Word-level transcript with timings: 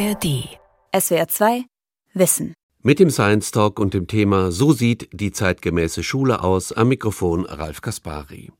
ARD. 0.00 0.48
SWR 0.98 1.28
2 1.28 1.64
Wissen. 2.14 2.54
Mit 2.82 3.00
dem 3.00 3.10
Science 3.10 3.50
Talk 3.50 3.78
und 3.78 3.92
dem 3.92 4.06
Thema 4.06 4.50
So 4.50 4.72
sieht 4.72 5.10
die 5.12 5.30
zeitgemäße 5.30 6.02
Schule 6.02 6.42
aus 6.42 6.72
am 6.72 6.88
Mikrofon 6.88 7.44
Ralf 7.44 7.82
Kaspari. 7.82 8.50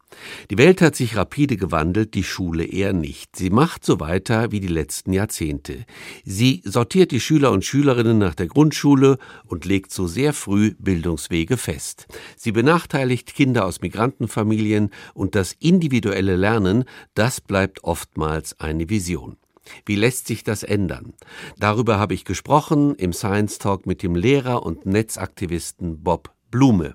Die 0.50 0.58
Welt 0.58 0.82
hat 0.82 0.96
sich 0.96 1.16
rapide 1.16 1.56
gewandelt, 1.56 2.12
die 2.12 2.24
Schule 2.24 2.64
eher 2.64 2.92
nicht. 2.92 3.36
Sie 3.36 3.48
macht 3.48 3.86
so 3.86 4.00
weiter 4.00 4.52
wie 4.52 4.60
die 4.60 4.68
letzten 4.68 5.14
Jahrzehnte. 5.14 5.86
Sie 6.26 6.60
sortiert 6.66 7.10
die 7.10 7.20
Schüler 7.20 7.52
und 7.52 7.64
Schülerinnen 7.64 8.18
nach 8.18 8.34
der 8.34 8.48
Grundschule 8.48 9.16
und 9.46 9.64
legt 9.64 9.92
so 9.92 10.06
sehr 10.06 10.34
früh 10.34 10.74
Bildungswege 10.78 11.56
fest. 11.56 12.06
Sie 12.36 12.52
benachteiligt 12.52 13.34
Kinder 13.34 13.64
aus 13.64 13.80
Migrantenfamilien 13.80 14.90
und 15.14 15.34
das 15.34 15.54
individuelle 15.58 16.36
Lernen, 16.36 16.84
das 17.14 17.40
bleibt 17.40 17.82
oftmals 17.82 18.60
eine 18.60 18.90
Vision. 18.90 19.38
Wie 19.86 19.96
lässt 19.96 20.26
sich 20.26 20.44
das 20.44 20.62
ändern? 20.62 21.14
Darüber 21.58 21.98
habe 21.98 22.14
ich 22.14 22.24
gesprochen 22.24 22.94
im 22.96 23.12
Science 23.12 23.58
Talk 23.58 23.86
mit 23.86 24.02
dem 24.02 24.14
Lehrer 24.14 24.64
und 24.64 24.86
Netzaktivisten 24.86 26.02
Bob 26.02 26.30
Blume. 26.50 26.94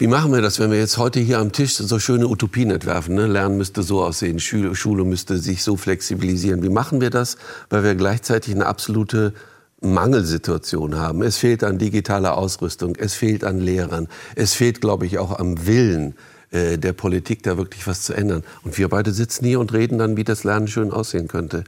Wie 0.00 0.06
machen 0.06 0.32
wir 0.32 0.40
das, 0.40 0.58
wenn 0.58 0.70
wir 0.70 0.78
jetzt 0.78 0.96
heute 0.96 1.20
hier 1.20 1.38
am 1.38 1.52
Tisch 1.52 1.74
so 1.74 1.98
schöne 1.98 2.26
Utopien 2.26 2.70
entwerfen? 2.70 3.14
Ne? 3.14 3.26
Lernen 3.26 3.58
müsste 3.58 3.82
so 3.82 4.02
aussehen, 4.02 4.40
Schule, 4.40 4.74
Schule 4.74 5.04
müsste 5.04 5.36
sich 5.36 5.62
so 5.62 5.76
flexibilisieren. 5.76 6.62
Wie 6.62 6.70
machen 6.70 7.02
wir 7.02 7.10
das, 7.10 7.36
weil 7.68 7.84
wir 7.84 7.94
gleichzeitig 7.94 8.54
eine 8.54 8.64
absolute 8.64 9.34
Mangelsituation 9.82 10.94
haben? 10.96 11.20
Es 11.20 11.36
fehlt 11.36 11.62
an 11.62 11.76
digitaler 11.76 12.38
Ausrüstung, 12.38 12.96
es 12.96 13.12
fehlt 13.12 13.44
an 13.44 13.60
Lehrern, 13.60 14.08
es 14.36 14.54
fehlt, 14.54 14.80
glaube 14.80 15.04
ich, 15.04 15.18
auch 15.18 15.38
am 15.38 15.66
Willen 15.66 16.14
äh, 16.50 16.78
der 16.78 16.92
Politik, 16.92 17.42
da 17.42 17.56
wirklich 17.56 17.86
was 17.86 18.02
zu 18.02 18.14
ändern. 18.14 18.42
Und 18.62 18.78
wir 18.78 18.88
beide 18.88 19.12
sitzen 19.12 19.44
hier 19.44 19.60
und 19.60 19.72
reden 19.72 19.98
dann, 19.98 20.16
wie 20.16 20.24
das 20.24 20.44
Lernen 20.44 20.68
schön 20.68 20.90
aussehen 20.90 21.28
könnte. 21.28 21.64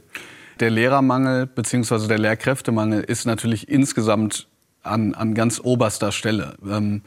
Der 0.59 0.69
Lehrermangel 0.69 1.47
bzw. 1.47 2.07
der 2.07 2.19
Lehrkräftemangel 2.19 3.01
ist 3.01 3.25
natürlich 3.25 3.69
insgesamt 3.69 4.47
an, 4.83 5.13
an 5.13 5.33
ganz 5.33 5.59
oberster 5.63 6.11
Stelle. 6.11 6.55
Ähm, 6.69 7.01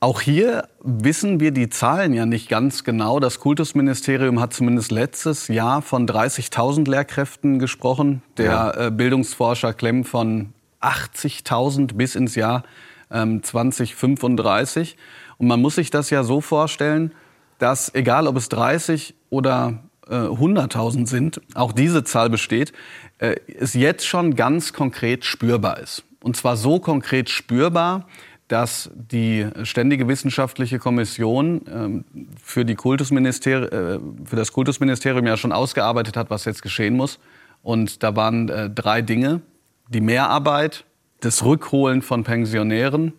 auch 0.00 0.20
hier 0.20 0.68
wissen 0.82 1.40
wir 1.40 1.50
die 1.50 1.70
Zahlen 1.70 2.12
ja 2.12 2.26
nicht 2.26 2.48
ganz 2.48 2.84
genau. 2.84 3.20
Das 3.20 3.40
Kultusministerium 3.40 4.40
hat 4.40 4.52
zumindest 4.52 4.90
letztes 4.90 5.48
Jahr 5.48 5.80
von 5.82 6.06
30.000 6.06 6.90
Lehrkräften 6.90 7.58
gesprochen. 7.58 8.22
Der 8.36 8.44
ja. 8.44 8.86
äh, 8.86 8.90
Bildungsforscher 8.90 9.72
Klemm 9.72 10.04
von 10.04 10.52
80.000 10.82 11.94
bis 11.94 12.16
ins 12.16 12.34
Jahr 12.34 12.64
ähm, 13.10 13.42
2035. 13.42 14.96
Und 15.38 15.46
man 15.46 15.60
muss 15.60 15.76
sich 15.76 15.90
das 15.90 16.10
ja 16.10 16.24
so 16.24 16.40
vorstellen, 16.40 17.12
dass 17.58 17.94
egal 17.94 18.26
ob 18.26 18.36
es 18.36 18.48
30 18.48 19.14
oder 19.30 19.80
100.000 20.08 21.02
äh, 21.02 21.06
sind, 21.06 21.40
auch 21.54 21.72
diese 21.72 22.04
Zahl 22.04 22.30
besteht, 22.30 22.72
äh, 23.18 23.36
es 23.46 23.74
jetzt 23.74 24.06
schon 24.06 24.36
ganz 24.36 24.72
konkret 24.72 25.24
spürbar 25.24 25.78
ist. 25.78 26.04
Und 26.22 26.36
zwar 26.36 26.56
so 26.56 26.78
konkret 26.78 27.30
spürbar, 27.30 28.06
dass 28.48 28.90
die 28.94 29.46
Ständige 29.62 30.06
Wissenschaftliche 30.06 30.78
Kommission 30.78 31.62
ähm, 31.72 32.04
für, 32.42 32.64
die 32.64 32.74
Kultusministeri 32.74 33.64
äh, 33.64 34.00
für 34.24 34.36
das 34.36 34.52
Kultusministerium 34.52 35.26
ja 35.26 35.36
schon 35.36 35.52
ausgearbeitet 35.52 36.16
hat, 36.16 36.28
was 36.28 36.44
jetzt 36.44 36.62
geschehen 36.62 36.96
muss. 36.96 37.18
Und 37.62 38.02
da 38.02 38.14
waren 38.14 38.74
drei 38.74 39.00
Dinge. 39.00 39.40
Die 39.88 40.02
Mehrarbeit, 40.02 40.84
das 41.20 41.42
Rückholen 41.46 42.02
von 42.02 42.22
Pensionären 42.22 43.14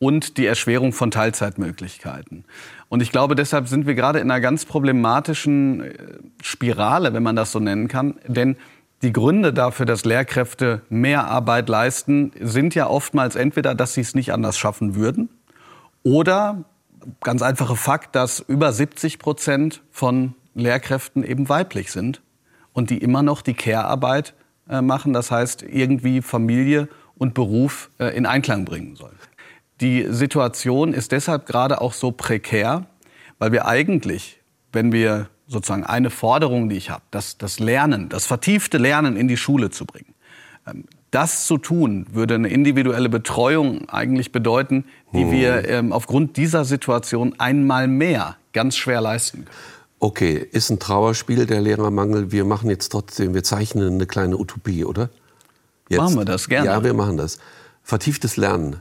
und 0.00 0.38
die 0.38 0.46
Erschwerung 0.46 0.92
von 0.92 1.12
Teilzeitmöglichkeiten. 1.12 2.44
Und 2.88 3.02
ich 3.02 3.12
glaube, 3.12 3.36
deshalb 3.36 3.68
sind 3.68 3.86
wir 3.86 3.94
gerade 3.94 4.18
in 4.18 4.30
einer 4.30 4.40
ganz 4.40 4.64
problematischen 4.64 5.82
äh, 5.82 5.94
Spirale, 6.42 7.12
wenn 7.12 7.22
man 7.22 7.36
das 7.36 7.52
so 7.52 7.60
nennen 7.60 7.86
kann. 7.86 8.16
Denn 8.26 8.56
die 9.02 9.12
Gründe 9.12 9.52
dafür, 9.52 9.86
dass 9.86 10.04
Lehrkräfte 10.04 10.82
mehr 10.88 11.28
Arbeit 11.28 11.68
leisten, 11.68 12.32
sind 12.40 12.74
ja 12.74 12.88
oftmals 12.88 13.36
entweder, 13.36 13.74
dass 13.74 13.94
sie 13.94 14.00
es 14.00 14.14
nicht 14.14 14.32
anders 14.32 14.58
schaffen 14.58 14.94
würden 14.94 15.28
oder 16.02 16.64
ganz 17.20 17.42
einfache 17.42 17.76
Fakt, 17.76 18.16
dass 18.16 18.40
über 18.40 18.72
70 18.72 19.18
Prozent 19.18 19.82
von 19.90 20.34
Lehrkräften 20.54 21.24
eben 21.24 21.48
weiblich 21.48 21.92
sind 21.92 22.22
und 22.72 22.90
die 22.90 22.98
immer 22.98 23.22
noch 23.22 23.42
die 23.42 23.54
Care-Arbeit 23.54 24.34
äh, 24.68 24.80
machen. 24.80 25.12
Das 25.12 25.30
heißt, 25.30 25.62
irgendwie 25.62 26.22
Familie 26.22 26.88
und 27.16 27.34
Beruf 27.34 27.90
äh, 27.98 28.16
in 28.16 28.24
Einklang 28.24 28.64
bringen 28.64 28.96
sollen. 28.96 29.16
Die 29.80 30.06
Situation 30.10 30.92
ist 30.92 31.12
deshalb 31.12 31.46
gerade 31.46 31.80
auch 31.80 31.92
so 31.92 32.12
prekär, 32.12 32.86
weil 33.38 33.52
wir 33.52 33.66
eigentlich, 33.66 34.40
wenn 34.72 34.92
wir 34.92 35.28
sozusagen 35.46 35.84
eine 35.84 36.10
Forderung, 36.10 36.68
die 36.68 36.76
ich 36.76 36.90
habe, 36.90 37.02
das, 37.10 37.38
das 37.38 37.58
Lernen, 37.58 38.08
das 38.08 38.26
vertiefte 38.26 38.78
Lernen 38.78 39.16
in 39.16 39.26
die 39.26 39.36
Schule 39.36 39.70
zu 39.70 39.86
bringen, 39.86 40.14
ähm, 40.66 40.84
das 41.10 41.46
zu 41.46 41.58
tun, 41.58 42.06
würde 42.12 42.36
eine 42.36 42.48
individuelle 42.48 43.08
Betreuung 43.08 43.88
eigentlich 43.88 44.30
bedeuten, 44.30 44.84
die 45.12 45.22
hm. 45.22 45.30
wir 45.32 45.68
ähm, 45.68 45.92
aufgrund 45.92 46.36
dieser 46.36 46.64
Situation 46.64 47.34
einmal 47.38 47.88
mehr 47.88 48.36
ganz 48.52 48.76
schwer 48.76 49.00
leisten 49.00 49.44
können. 49.46 49.56
Okay, 49.98 50.48
ist 50.52 50.70
ein 50.70 50.78
Trauerspiel 50.78 51.46
der 51.46 51.60
Lehrermangel. 51.60 52.32
Wir 52.32 52.44
machen 52.44 52.70
jetzt 52.70 52.90
trotzdem, 52.90 53.34
wir 53.34 53.42
zeichnen 53.42 53.94
eine 53.94 54.06
kleine 54.06 54.38
Utopie, 54.38 54.84
oder? 54.84 55.10
Jetzt. 55.88 55.98
Machen 55.98 56.16
wir 56.16 56.24
das 56.24 56.48
gerne. 56.48 56.66
Ja, 56.66 56.84
wir 56.84 56.94
machen 56.94 57.16
das. 57.16 57.38
Vertieftes 57.82 58.36
Lernen. 58.36 58.80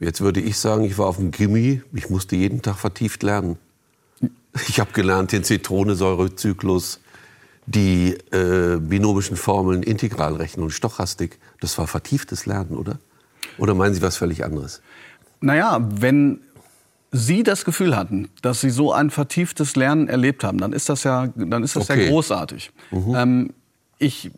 Jetzt 0.00 0.20
würde 0.20 0.40
ich 0.40 0.58
sagen, 0.58 0.84
ich 0.84 0.96
war 0.98 1.06
auf 1.06 1.16
dem 1.16 1.30
Gimmi, 1.30 1.82
ich 1.92 2.08
musste 2.08 2.36
jeden 2.36 2.62
Tag 2.62 2.76
vertieft 2.76 3.22
lernen. 3.22 3.58
Ich 4.68 4.80
habe 4.80 4.92
gelernt 4.92 5.32
den 5.32 5.44
Zitronensäurezyklus, 5.44 7.00
die 7.66 8.16
äh, 8.32 8.78
binomischen 8.80 9.36
Formeln, 9.36 9.82
Integralrechnung, 9.82 10.70
Stochastik. 10.70 11.38
Das 11.60 11.76
war 11.78 11.86
vertieftes 11.86 12.46
Lernen, 12.46 12.76
oder? 12.76 12.98
Oder 13.58 13.74
meinen 13.74 13.94
Sie 13.94 14.02
was 14.02 14.16
völlig 14.16 14.44
anderes? 14.44 14.80
Naja, 15.40 15.78
wenn 15.90 16.40
Sie 17.10 17.42
das 17.42 17.64
Gefühl 17.64 17.96
hatten, 17.96 18.28
dass 18.42 18.60
Sie 18.60 18.70
so 18.70 18.92
ein 18.92 19.10
vertieftes 19.10 19.76
Lernen 19.76 20.08
erlebt 20.08 20.44
haben, 20.44 20.58
dann 20.58 20.72
ist 20.72 20.88
das 20.88 21.04
ja, 21.04 21.28
dann 21.34 21.62
ist 21.62 21.76
das 21.76 21.90
okay. 21.90 22.04
ja 22.04 22.10
großartig. 22.10 22.70
Mhm. 22.90 23.14
Ähm, 23.14 23.50
ich 23.98 24.30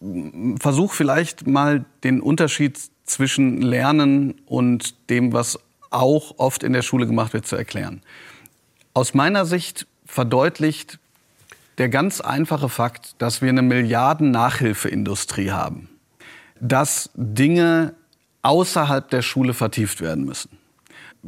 versuche 0.59 0.97
vielleicht 0.97 1.47
mal 1.47 1.84
den 2.03 2.21
Unterschied 2.21 2.78
zwischen 3.10 3.60
Lernen 3.62 4.34
und 4.47 4.94
dem, 5.10 5.32
was 5.32 5.59
auch 5.91 6.34
oft 6.38 6.62
in 6.62 6.72
der 6.72 6.82
Schule 6.82 7.06
gemacht 7.06 7.32
wird, 7.32 7.47
zu 7.47 7.56
erklären. 7.56 8.03
Aus 8.94 9.15
meiner 9.15 9.47
Sicht 9.47 9.87
verdeutlicht 10.04 10.98
der 11.78 11.88
ganz 11.88 12.21
einfache 12.21 12.69
Fakt, 12.69 13.15
dass 13.19 13.41
wir 13.41 13.48
eine 13.48 13.62
Milliarden-Nachhilfeindustrie 13.62 15.50
haben, 15.50 15.88
dass 16.60 17.10
Dinge 17.15 17.94
außerhalb 18.43 19.09
der 19.09 19.22
Schule 19.22 19.54
vertieft 19.54 20.03
werden 20.03 20.27
müssen. 20.27 20.50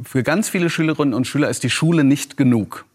Für 0.03 0.21
ganz 0.21 0.49
viele 0.49 0.69
Schülerinnen 0.69 1.15
und 1.15 1.25
Schüler 1.25 1.49
ist 1.49 1.63
die 1.63 1.71
Schule 1.71 2.03
nicht 2.03 2.37
genug. 2.37 2.85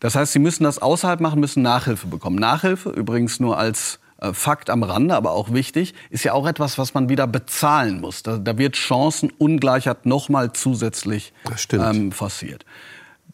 Das 0.00 0.16
heißt, 0.16 0.32
sie 0.32 0.40
müssen 0.40 0.64
das 0.64 0.80
außerhalb 0.80 1.20
machen, 1.20 1.38
müssen 1.38 1.62
Nachhilfe 1.62 2.08
bekommen. 2.08 2.38
Nachhilfe 2.38 2.90
übrigens 2.90 3.38
nur 3.38 3.56
als 3.56 3.99
Fakt 4.32 4.70
am 4.70 4.82
Rande, 4.82 5.14
aber 5.16 5.32
auch 5.32 5.52
wichtig, 5.52 5.94
ist 6.10 6.24
ja 6.24 6.32
auch 6.34 6.46
etwas, 6.46 6.78
was 6.78 6.94
man 6.94 7.08
wieder 7.08 7.26
bezahlen 7.26 8.00
muss. 8.00 8.22
Da, 8.22 8.38
da 8.38 8.58
wird 8.58 8.76
Chancenungleichheit 8.76 10.06
nochmal 10.06 10.52
zusätzlich 10.52 11.32
ähm, 11.72 12.12
forciert. 12.12 12.64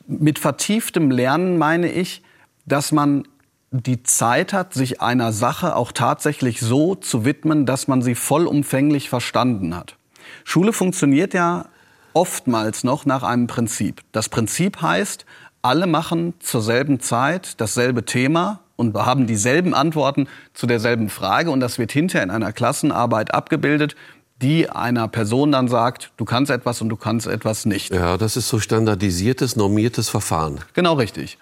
Mit 0.06 0.38
vertieftem 0.38 1.10
Lernen 1.10 1.58
meine 1.58 1.90
ich, 1.90 2.22
dass 2.66 2.92
man 2.92 3.26
die 3.70 4.02
Zeit 4.02 4.52
hat, 4.52 4.74
sich 4.74 5.00
einer 5.00 5.32
Sache 5.32 5.74
auch 5.74 5.92
tatsächlich 5.92 6.60
so 6.60 6.94
zu 6.94 7.24
widmen, 7.24 7.66
dass 7.66 7.88
man 7.88 8.02
sie 8.02 8.14
vollumfänglich 8.14 9.08
verstanden 9.08 9.74
hat. 9.76 9.96
Schule 10.44 10.72
funktioniert 10.72 11.34
ja 11.34 11.66
oftmals 12.12 12.84
noch 12.84 13.04
nach 13.04 13.22
einem 13.22 13.46
Prinzip. 13.46 14.02
Das 14.12 14.28
Prinzip 14.28 14.80
heißt, 14.80 15.26
alle 15.62 15.86
machen 15.86 16.34
zur 16.38 16.62
selben 16.62 17.00
Zeit 17.00 17.60
dasselbe 17.60 18.04
Thema 18.04 18.60
und 18.76 18.94
haben 18.94 19.26
dieselben 19.26 19.74
Antworten 19.74 20.28
zu 20.54 20.66
derselben 20.66 21.08
Frage 21.08 21.50
und 21.50 21.60
das 21.60 21.78
wird 21.78 21.92
hinterher 21.92 22.22
in 22.22 22.30
einer 22.30 22.52
Klassenarbeit 22.52 23.34
abgebildet, 23.34 23.96
die 24.42 24.68
einer 24.68 25.08
Person 25.08 25.52
dann 25.52 25.68
sagt, 25.68 26.12
du 26.18 26.24
kannst 26.24 26.50
etwas 26.50 26.82
und 26.82 26.90
du 26.90 26.96
kannst 26.96 27.26
etwas 27.26 27.64
nicht. 27.64 27.92
Ja, 27.92 28.18
das 28.18 28.36
ist 28.36 28.48
so 28.48 28.58
standardisiertes, 28.58 29.56
normiertes 29.56 30.08
Verfahren. 30.08 30.60
Genau 30.74 30.94
richtig. 30.94 31.38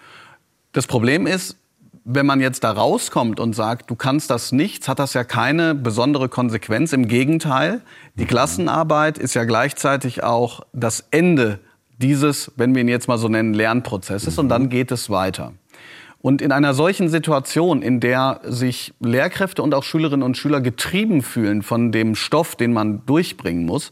Das 0.71 0.87
Problem 0.87 1.27
ist, 1.27 1.57
wenn 2.05 2.25
man 2.25 2.39
jetzt 2.39 2.63
da 2.63 2.71
rauskommt 2.71 3.39
und 3.39 3.53
sagt, 3.53 3.89
du 3.89 3.95
kannst 3.95 4.29
das 4.29 4.51
nichts, 4.51 4.87
hat 4.87 4.99
das 4.99 5.13
ja 5.13 5.23
keine 5.23 5.73
besondere 5.73 6.29
Konsequenz. 6.29 6.93
Im 6.93 7.07
Gegenteil, 7.07 7.81
die 8.15 8.23
mhm. 8.23 8.27
Klassenarbeit 8.27 9.17
ist 9.17 9.33
ja 9.33 9.43
gleichzeitig 9.43 10.23
auch 10.23 10.61
das 10.71 11.05
Ende 11.11 11.59
dieses, 11.97 12.51
wenn 12.57 12.75
wir 12.75 12.81
ihn 12.81 12.87
jetzt 12.87 13.07
mal 13.07 13.17
so 13.17 13.27
nennen, 13.27 13.53
Lernprozesses 13.53 14.35
mhm. 14.35 14.41
und 14.41 14.49
dann 14.49 14.69
geht 14.69 14.91
es 14.91 15.09
weiter. 15.09 15.53
Und 16.25 16.41
in 16.41 16.51
einer 16.51 16.73
solchen 16.73 17.07
Situation, 17.07 17.83
in 17.83 17.99
der 17.99 18.41
sich 18.45 18.95
Lehrkräfte 18.99 19.61
und 19.61 19.75
auch 19.75 19.83
Schülerinnen 19.83 20.23
und 20.23 20.35
Schüler 20.35 20.59
getrieben 20.59 21.21
fühlen 21.21 21.61
von 21.61 21.91
dem 21.91 22.15
Stoff, 22.15 22.55
den 22.55 22.73
man 22.73 23.05
durchbringen 23.05 23.67
muss, 23.67 23.91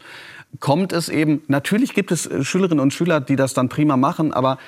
kommt 0.58 0.92
es 0.92 1.08
eben, 1.08 1.42
natürlich 1.46 1.94
gibt 1.94 2.10
es 2.10 2.26
äh, 2.26 2.42
Schülerinnen 2.42 2.80
und 2.80 2.92
Schüler, 2.92 3.20
die 3.20 3.36
das 3.36 3.54
dann 3.54 3.68
prima 3.68 3.96
machen, 3.96 4.32
aber 4.32 4.58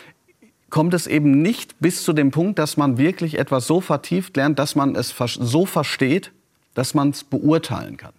kommt 0.71 0.95
es 0.95 1.09
eben 1.09 1.43
nicht 1.43 1.81
bis 1.81 2.05
zu 2.05 2.13
dem 2.13 2.31
Punkt, 2.31 2.61
dass 2.61 2.77
man 2.77 2.99
wirklich 2.99 3.37
etwas 3.37 3.67
so 3.67 3.81
vertieft 3.81 4.37
lernt, 4.37 4.61
dass 4.61 4.77
man 4.77 4.95
es 4.95 5.12
so 5.19 5.67
versteht, 5.67 6.31
dass 6.75 6.95
man 6.95 7.11
es 7.11 7.25
beurteilen 7.25 7.97
kann. 7.97 8.12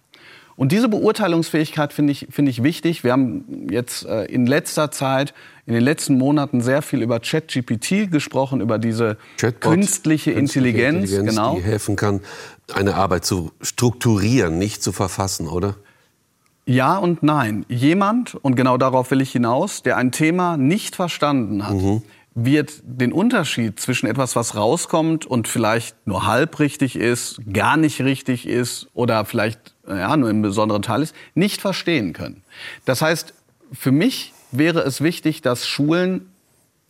Und 0.58 0.72
diese 0.72 0.88
Beurteilungsfähigkeit 0.88 1.92
finde 1.92 2.10
ich, 2.10 2.26
finde 2.30 2.50
ich 2.50 2.64
wichtig. 2.64 3.04
Wir 3.04 3.12
haben 3.12 3.68
jetzt 3.70 4.04
äh, 4.04 4.24
in 4.24 4.44
letzter 4.44 4.90
Zeit, 4.90 5.32
in 5.66 5.74
den 5.74 5.84
letzten 5.84 6.18
Monaten 6.18 6.62
sehr 6.62 6.82
viel 6.82 7.00
über 7.00 7.20
ChatGPT 7.20 8.10
gesprochen, 8.10 8.60
über 8.60 8.80
diese 8.80 9.18
Chatbot, 9.36 9.72
künstliche, 9.72 10.32
Intelligenz, 10.32 11.12
Intelligenz, 11.12 11.36
genau. 11.36 11.54
die 11.54 11.62
helfen 11.62 11.94
kann, 11.94 12.22
eine 12.74 12.96
Arbeit 12.96 13.24
zu 13.24 13.52
strukturieren, 13.60 14.58
nicht 14.58 14.82
zu 14.82 14.90
verfassen, 14.90 15.46
oder? 15.46 15.76
Ja 16.66 16.98
und 16.98 17.22
nein. 17.22 17.64
Jemand, 17.68 18.34
und 18.34 18.56
genau 18.56 18.78
darauf 18.78 19.12
will 19.12 19.20
ich 19.20 19.30
hinaus, 19.30 19.84
der 19.84 19.96
ein 19.96 20.10
Thema 20.10 20.56
nicht 20.56 20.96
verstanden 20.96 21.68
hat, 21.68 21.76
wird 22.34 22.82
den 22.82 23.12
Unterschied 23.12 23.78
zwischen 23.78 24.08
etwas, 24.08 24.34
was 24.34 24.56
rauskommt 24.56 25.24
und 25.24 25.46
vielleicht 25.46 26.04
nur 26.04 26.26
halb 26.26 26.58
richtig 26.58 26.96
ist, 26.96 27.40
gar 27.52 27.76
nicht 27.76 28.00
richtig 28.00 28.46
ist 28.46 28.88
oder 28.94 29.24
vielleicht 29.24 29.76
ja, 29.88 30.16
nur 30.16 30.30
im 30.30 30.42
besonderen 30.42 30.82
Teil 30.82 31.02
ist, 31.02 31.14
nicht 31.34 31.60
verstehen 31.60 32.12
können. 32.12 32.42
Das 32.84 33.02
heißt, 33.02 33.34
für 33.72 33.92
mich 33.92 34.32
wäre 34.50 34.80
es 34.80 35.00
wichtig, 35.00 35.42
dass 35.42 35.66
Schulen 35.66 36.30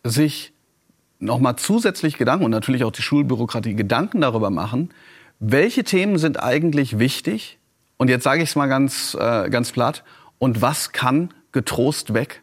sich 0.03 0.53
nochmal 1.19 1.57
zusätzlich 1.57 2.17
Gedanken 2.17 2.45
und 2.45 2.51
natürlich 2.51 2.83
auch 2.83 2.91
die 2.91 3.01
Schulbürokratie 3.01 3.75
Gedanken 3.75 4.21
darüber 4.21 4.49
machen, 4.49 4.89
welche 5.39 5.83
Themen 5.83 6.17
sind 6.17 6.41
eigentlich 6.41 6.99
wichtig 6.99 7.57
und 7.97 8.09
jetzt 8.09 8.23
sage 8.23 8.41
ich 8.41 8.49
es 8.49 8.55
mal 8.55 8.67
ganz, 8.67 9.15
äh, 9.19 9.49
ganz 9.49 9.71
platt, 9.71 10.03
und 10.37 10.61
was 10.61 10.93
kann 10.93 11.33
getrost 11.51 12.13
weg? 12.13 12.41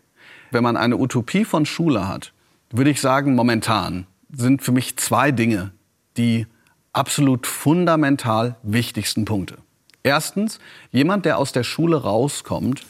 Wenn 0.50 0.62
man 0.62 0.76
eine 0.76 0.98
Utopie 0.98 1.44
von 1.44 1.64
Schule 1.64 2.06
hat, 2.06 2.32
würde 2.70 2.90
ich 2.90 3.00
sagen, 3.00 3.34
momentan 3.34 4.06
sind 4.30 4.62
für 4.62 4.72
mich 4.72 4.96
zwei 4.98 5.32
Dinge 5.32 5.72
die 6.18 6.46
absolut 6.92 7.46
fundamental 7.46 8.56
wichtigsten 8.62 9.24
Punkte. 9.24 9.58
Erstens, 10.06 10.60
jemand, 10.92 11.24
der 11.24 11.36
aus 11.36 11.50
der 11.50 11.64
Schule 11.64 11.96
rauskommt, 11.96 12.86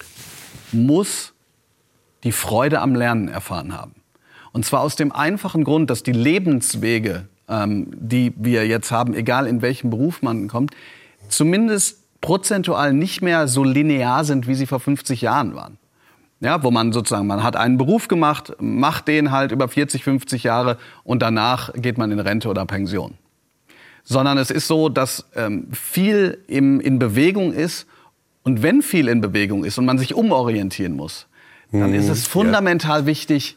muss 0.70 1.32
die 2.24 2.32
Freude 2.32 2.82
am 2.82 2.94
Lernen 2.94 3.28
erfahren 3.28 3.72
haben. 3.72 3.94
Und 4.52 4.66
zwar 4.66 4.82
aus 4.82 4.96
dem 4.96 5.12
einfachen 5.12 5.64
Grund, 5.64 5.88
dass 5.88 6.02
die 6.02 6.12
Lebenswege, 6.12 7.26
ähm, 7.48 7.86
die 7.94 8.34
wir 8.36 8.66
jetzt 8.66 8.90
haben, 8.90 9.14
egal 9.14 9.46
in 9.46 9.62
welchem 9.62 9.88
Beruf 9.88 10.20
man 10.20 10.46
kommt, 10.46 10.76
zumindest 11.30 12.02
prozentual 12.20 12.92
nicht 12.92 13.22
mehr 13.22 13.48
so 13.48 13.64
linear 13.64 14.24
sind, 14.24 14.46
wie 14.46 14.54
sie 14.54 14.66
vor 14.66 14.80
50 14.80 15.22
Jahren 15.22 15.54
waren. 15.54 15.78
Ja, 16.40 16.62
wo 16.62 16.70
man 16.70 16.92
sozusagen, 16.92 17.26
man 17.26 17.42
hat 17.42 17.56
einen 17.56 17.78
Beruf 17.78 18.08
gemacht, 18.08 18.52
macht 18.60 19.08
den 19.08 19.30
halt 19.30 19.52
über 19.52 19.68
40, 19.68 20.04
50 20.04 20.42
Jahre 20.42 20.76
und 21.02 21.22
danach 21.22 21.72
geht 21.72 21.96
man 21.96 22.12
in 22.12 22.20
Rente 22.20 22.50
oder 22.50 22.66
Pension. 22.66 23.14
Sondern 24.08 24.38
es 24.38 24.50
ist 24.50 24.68
so, 24.68 24.88
dass 24.88 25.26
ähm, 25.34 25.68
viel 25.72 26.38
im, 26.46 26.80
in 26.80 26.98
Bewegung 26.98 27.52
ist 27.52 27.86
und 28.44 28.62
wenn 28.62 28.80
viel 28.80 29.08
in 29.08 29.20
Bewegung 29.20 29.64
ist 29.64 29.76
und 29.78 29.84
man 29.84 29.98
sich 29.98 30.14
umorientieren 30.14 30.94
muss, 30.94 31.26
dann 31.72 31.92
ist 31.92 32.08
es 32.08 32.26
fundamental 32.26 33.04
wichtig, 33.04 33.56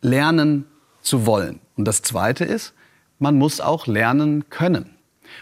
lernen 0.00 0.64
zu 1.02 1.26
wollen. 1.26 1.60
Und 1.76 1.86
das 1.86 2.02
Zweite 2.02 2.44
ist, 2.44 2.72
man 3.18 3.36
muss 3.36 3.60
auch 3.60 3.86
lernen 3.86 4.48
können. 4.48 4.90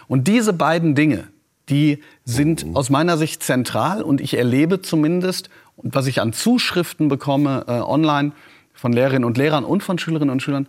Und 0.08 0.28
diese 0.28 0.52
beiden 0.52 0.94
Dinge, 0.94 1.28
die 1.68 2.02
sind 2.24 2.66
aus 2.74 2.90
meiner 2.90 3.16
Sicht 3.16 3.42
zentral 3.42 4.02
und 4.02 4.20
ich 4.20 4.36
erlebe 4.36 4.82
zumindest, 4.82 5.50
und 5.76 5.94
was 5.94 6.06
ich 6.06 6.20
an 6.20 6.32
Zuschriften 6.32 7.08
bekomme 7.08 7.64
äh, 7.68 7.72
online 7.72 8.32
von 8.74 8.92
Lehrerinnen 8.92 9.24
und 9.24 9.38
Lehrern 9.38 9.64
und 9.64 9.82
von 9.82 9.98
Schülerinnen 9.98 10.32
und 10.32 10.42
Schülern, 10.42 10.66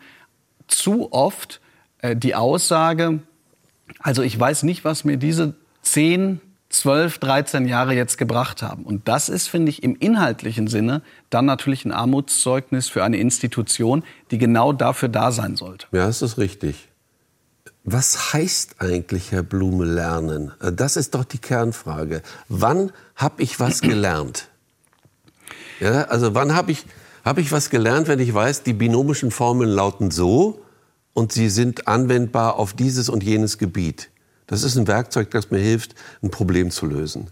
zu 0.67 1.11
oft 1.11 1.59
äh, 1.99 2.15
die 2.15 2.35
Aussage, 2.35 3.19
also 3.99 4.21
ich 4.21 4.39
weiß 4.39 4.63
nicht, 4.63 4.83
was 4.85 5.03
mir 5.03 5.17
diese 5.17 5.53
10, 5.83 6.41
12, 6.69 7.17
13 7.19 7.67
Jahre 7.67 7.93
jetzt 7.93 8.17
gebracht 8.17 8.61
haben. 8.61 8.83
Und 8.85 9.07
das 9.07 9.27
ist, 9.29 9.47
finde 9.47 9.69
ich, 9.69 9.83
im 9.83 9.95
inhaltlichen 9.95 10.67
Sinne 10.67 11.01
dann 11.29 11.45
natürlich 11.45 11.83
ein 11.85 11.91
Armutszeugnis 11.91 12.87
für 12.87 13.03
eine 13.03 13.17
Institution, 13.17 14.03
die 14.31 14.37
genau 14.37 14.71
dafür 14.71 15.09
da 15.09 15.31
sein 15.31 15.55
sollte. 15.57 15.87
Ja, 15.91 16.05
das 16.07 16.21
ist 16.21 16.37
richtig. 16.37 16.87
Was 17.83 18.33
heißt 18.33 18.75
eigentlich, 18.79 19.31
Herr 19.31 19.43
Blume, 19.43 19.85
lernen? 19.85 20.51
Äh, 20.61 20.71
Das 20.71 20.95
ist 20.97 21.15
doch 21.15 21.25
die 21.25 21.39
Kernfrage. 21.39 22.21
Wann 22.47 22.91
habe 23.15 23.41
ich 23.41 23.59
was 23.59 23.81
gelernt? 23.81 24.47
Ja, 25.79 26.03
also 26.03 26.35
wann 26.35 26.53
habe 26.55 26.71
ich, 26.71 26.85
hab 27.25 27.37
ich 27.39 27.51
was 27.51 27.69
gelernt, 27.71 28.07
wenn 28.07 28.19
ich 28.19 28.33
weiß, 28.33 28.63
die 28.63 28.73
binomischen 28.73 29.31
Formeln 29.31 29.69
lauten 29.71 30.11
so 30.11 30.61
und 31.13 31.31
sie 31.31 31.49
sind 31.49 31.87
anwendbar 31.87 32.55
auf 32.57 32.73
dieses 32.73 33.09
und 33.09 33.23
jenes 33.23 33.57
Gebiet? 33.57 34.09
Das 34.47 34.63
ist 34.63 34.75
ein 34.75 34.87
Werkzeug, 34.87 35.31
das 35.31 35.51
mir 35.51 35.59
hilft, 35.59 35.95
ein 36.21 36.31
Problem 36.31 36.71
zu 36.71 36.85
lösen. 36.85 37.29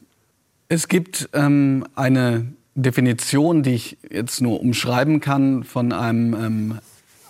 Es 0.69 0.87
gibt 0.87 1.29
ähm, 1.33 1.85
eine 1.95 2.53
Definition, 2.75 3.63
die 3.63 3.73
ich 3.73 3.97
jetzt 4.09 4.41
nur 4.41 4.61
umschreiben 4.61 5.19
kann, 5.19 5.63
von 5.63 5.91
einem 5.91 6.33
ähm, 6.33 6.79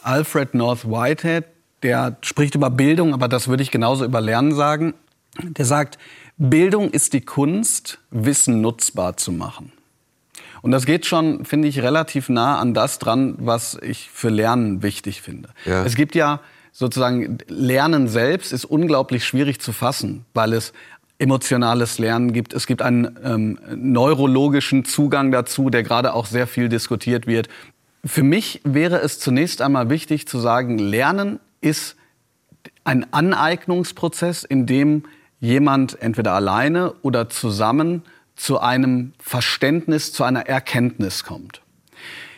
Alfred 0.04 0.54
North 0.54 0.86
Whitehead. 0.86 1.46
Der 1.82 2.18
spricht 2.22 2.56
über 2.56 2.70
Bildung, 2.70 3.14
aber 3.14 3.28
das 3.28 3.48
würde 3.48 3.64
ich 3.64 3.72
genauso 3.72 4.06
über 4.06 4.22
Lernen 4.22 4.54
sagen. 4.54 4.94
Der 5.42 5.66
sagt, 5.66 5.98
Bildung 6.38 6.92
ist 6.92 7.14
die 7.14 7.22
Kunst, 7.22 8.00
Wissen 8.12 8.62
nutzbar 8.62 9.18
zu 9.18 9.32
machen. 9.32 9.72
Und 10.62 10.72
das 10.72 10.86
geht 10.86 11.06
schon, 11.06 11.46
finde 11.46 11.68
ich, 11.68 11.82
relativ 11.82 12.30
nah 12.30 12.60
an 12.60 12.74
das 12.74 13.00
dran, 13.00 13.36
was 13.38 13.78
ich 13.82 14.10
für 14.12 14.30
Lernen 14.30 14.84
wichtig 14.84 15.22
finde. 15.22 15.50
Ja. 15.66 15.84
Es 15.86 15.96
gibt 15.96 16.16
ja 16.16 16.42
sozusagen, 16.72 17.40
Lernen 17.48 18.08
selbst 18.08 18.54
ist 18.54 18.66
unglaublich 18.66 19.26
schwierig 19.26 19.60
zu 19.60 19.72
fassen, 19.72 20.26
weil 20.34 20.54
es 20.54 20.74
emotionales 21.18 22.00
Lernen 22.00 22.32
gibt. 22.32 22.54
Es 22.54 22.66
gibt 22.66 22.82
einen 22.82 23.18
ähm, 23.24 23.60
neurologischen 23.76 24.86
Zugang 24.86 25.32
dazu, 25.32 25.70
der 25.70 25.84
gerade 25.84 26.14
auch 26.14 26.26
sehr 26.26 26.48
viel 26.48 26.70
diskutiert 26.70 27.28
wird. 27.28 27.50
Für 28.06 28.24
mich 28.24 28.62
wäre 28.64 29.02
es 29.02 29.20
zunächst 29.20 29.62
einmal 29.62 29.90
wichtig 29.90 30.28
zu 30.28 30.40
sagen, 30.40 30.78
Lernen 30.78 31.40
ist 31.60 31.98
ein 32.86 33.12
Aneignungsprozess, 33.12 34.46
in 34.46 34.66
dem 34.66 35.04
jemand 35.42 36.02
entweder 36.02 36.34
alleine 36.34 36.94
oder 37.02 37.30
zusammen 37.30 38.04
zu 38.40 38.60
einem 38.60 39.12
Verständnis, 39.20 40.14
zu 40.14 40.24
einer 40.24 40.48
Erkenntnis 40.48 41.26
kommt. 41.26 41.62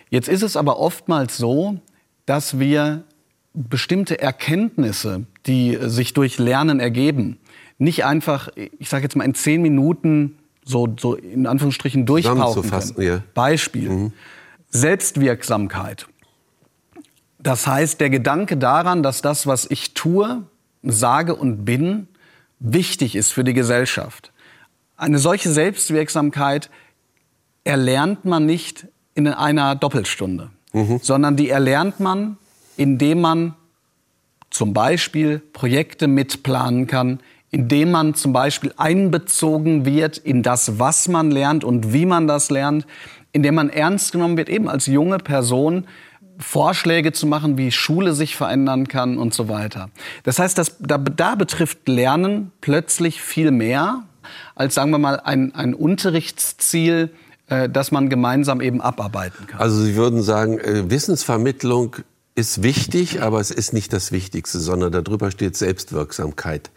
Jetzt 0.09 0.29
ist 0.29 0.41
es 0.41 0.57
aber 0.57 0.79
oftmals 0.79 1.37
so, 1.37 1.79
dass 2.25 2.57
wir 2.57 3.03
bestimmte 3.53 4.19
Erkenntnisse, 4.19 5.27
die 5.45 5.77
sich 5.79 6.13
durch 6.13 6.39
Lernen 6.39 6.79
ergeben, 6.79 7.37
nicht 7.77 8.03
einfach, 8.03 8.49
ich 8.55 8.89
sage 8.89 9.03
jetzt 9.03 9.15
mal 9.15 9.25
in 9.25 9.35
zehn 9.35 9.61
Minuten 9.61 10.39
so, 10.65 10.87
so 10.99 11.13
in 11.13 11.45
Anführungsstrichen 11.45 12.07
durchpauken 12.07 12.69
können. 12.69 13.01
ja. 13.01 13.23
Beispiel. 13.35 14.11
Selbstwirksamkeit. 14.69 16.07
Das 17.37 17.67
heißt, 17.67 17.99
der 17.99 18.09
Gedanke 18.09 18.57
daran, 18.57 19.03
dass 19.03 19.21
das, 19.21 19.45
was 19.45 19.69
ich 19.69 19.93
tue, 19.93 20.43
sage 20.81 21.35
und 21.35 21.63
bin, 21.63 22.07
wichtig 22.59 23.15
ist 23.15 23.31
für 23.31 23.43
die 23.43 23.53
Gesellschaft. 23.53 24.30
Eine 25.01 25.17
solche 25.17 25.49
Selbstwirksamkeit 25.49 26.69
erlernt 27.63 28.23
man 28.23 28.45
nicht 28.45 28.85
in 29.15 29.27
einer 29.27 29.73
Doppelstunde, 29.73 30.51
sondern 31.01 31.35
die 31.35 31.49
erlernt 31.49 31.99
man, 31.99 32.37
indem 32.77 33.21
man 33.21 33.55
zum 34.51 34.73
Beispiel 34.73 35.39
Projekte 35.53 36.05
mitplanen 36.05 36.85
kann, 36.85 37.19
indem 37.49 37.89
man 37.89 38.13
zum 38.13 38.31
Beispiel 38.31 38.75
einbezogen 38.77 39.85
wird 39.85 40.19
in 40.19 40.43
das, 40.43 40.77
was 40.77 41.07
man 41.07 41.31
lernt 41.31 41.63
und 41.63 41.93
wie 41.93 42.05
man 42.05 42.27
das 42.27 42.51
lernt, 42.51 42.85
indem 43.31 43.55
man 43.55 43.71
ernst 43.71 44.11
genommen 44.11 44.37
wird, 44.37 44.49
eben 44.49 44.69
als 44.69 44.85
junge 44.85 45.17
Person 45.17 45.87
Vorschläge 46.37 47.11
zu 47.11 47.25
machen, 47.25 47.57
wie 47.57 47.71
Schule 47.71 48.13
sich 48.13 48.35
verändern 48.35 48.87
kann 48.87 49.17
und 49.17 49.33
so 49.33 49.49
weiter. 49.49 49.89
Das 50.21 50.37
heißt, 50.37 50.59
das, 50.59 50.77
da, 50.77 50.99
da 50.99 51.33
betrifft 51.33 51.87
Lernen 51.87 52.51
plötzlich 52.61 53.19
viel 53.19 53.49
mehr 53.49 54.03
als, 54.55 54.75
sagen 54.75 54.91
wir 54.91 54.97
mal, 54.97 55.19
ein, 55.19 55.53
ein 55.55 55.73
Unterrichtsziel, 55.73 57.11
äh, 57.47 57.69
das 57.69 57.91
man 57.91 58.09
gemeinsam 58.09 58.61
eben 58.61 58.81
abarbeiten 58.81 59.47
kann. 59.47 59.59
Also 59.59 59.83
Sie 59.83 59.95
würden 59.95 60.23
sagen, 60.23 60.59
äh, 60.59 60.89
Wissensvermittlung 60.89 61.97
ist 62.35 62.63
wichtig, 62.63 63.21
aber 63.21 63.39
es 63.39 63.51
ist 63.51 63.73
nicht 63.73 63.93
das 63.93 64.11
Wichtigste, 64.11 64.59
sondern 64.59 64.91
darüber 64.91 65.31
steht 65.31 65.57
Selbstwirksamkeit. 65.57 66.71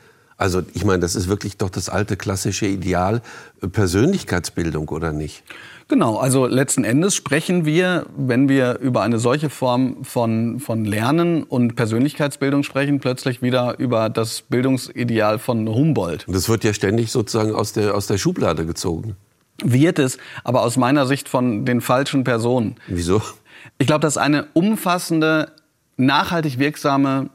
Also 0.44 0.60
ich 0.74 0.84
meine, 0.84 0.98
das 0.98 1.16
ist 1.16 1.26
wirklich 1.26 1.56
doch 1.56 1.70
das 1.70 1.88
alte 1.88 2.18
klassische 2.18 2.66
Ideal 2.66 3.22
äh, 3.62 3.66
Persönlichkeitsbildung, 3.66 4.90
oder 4.90 5.10
nicht? 5.10 5.42
Genau, 5.88 6.18
also 6.18 6.44
letzten 6.44 6.84
Endes 6.84 7.14
sprechen 7.14 7.64
wir, 7.64 8.04
wenn 8.14 8.46
wir 8.46 8.78
über 8.80 9.00
eine 9.00 9.18
solche 9.18 9.48
Form 9.48 10.04
von, 10.04 10.60
von 10.60 10.84
Lernen 10.84 11.44
und 11.44 11.76
Persönlichkeitsbildung 11.76 12.62
sprechen, 12.62 13.00
plötzlich 13.00 13.40
wieder 13.40 13.78
über 13.78 14.10
das 14.10 14.42
Bildungsideal 14.42 15.38
von 15.38 15.66
Humboldt. 15.66 16.28
Und 16.28 16.36
das 16.36 16.50
wird 16.50 16.62
ja 16.62 16.74
ständig 16.74 17.10
sozusagen 17.10 17.54
aus 17.54 17.72
der, 17.72 17.94
aus 17.94 18.06
der 18.06 18.18
Schublade 18.18 18.66
gezogen. 18.66 19.16
Wird 19.64 19.98
es, 19.98 20.18
aber 20.42 20.60
aus 20.60 20.76
meiner 20.76 21.06
Sicht 21.06 21.30
von 21.30 21.64
den 21.64 21.80
falschen 21.80 22.22
Personen. 22.22 22.76
Wieso? 22.86 23.22
Ich 23.78 23.86
glaube, 23.86 24.02
dass 24.02 24.18
eine 24.18 24.48
umfassende, 24.52 25.52
nachhaltig 25.96 26.58
wirksame 26.58 27.30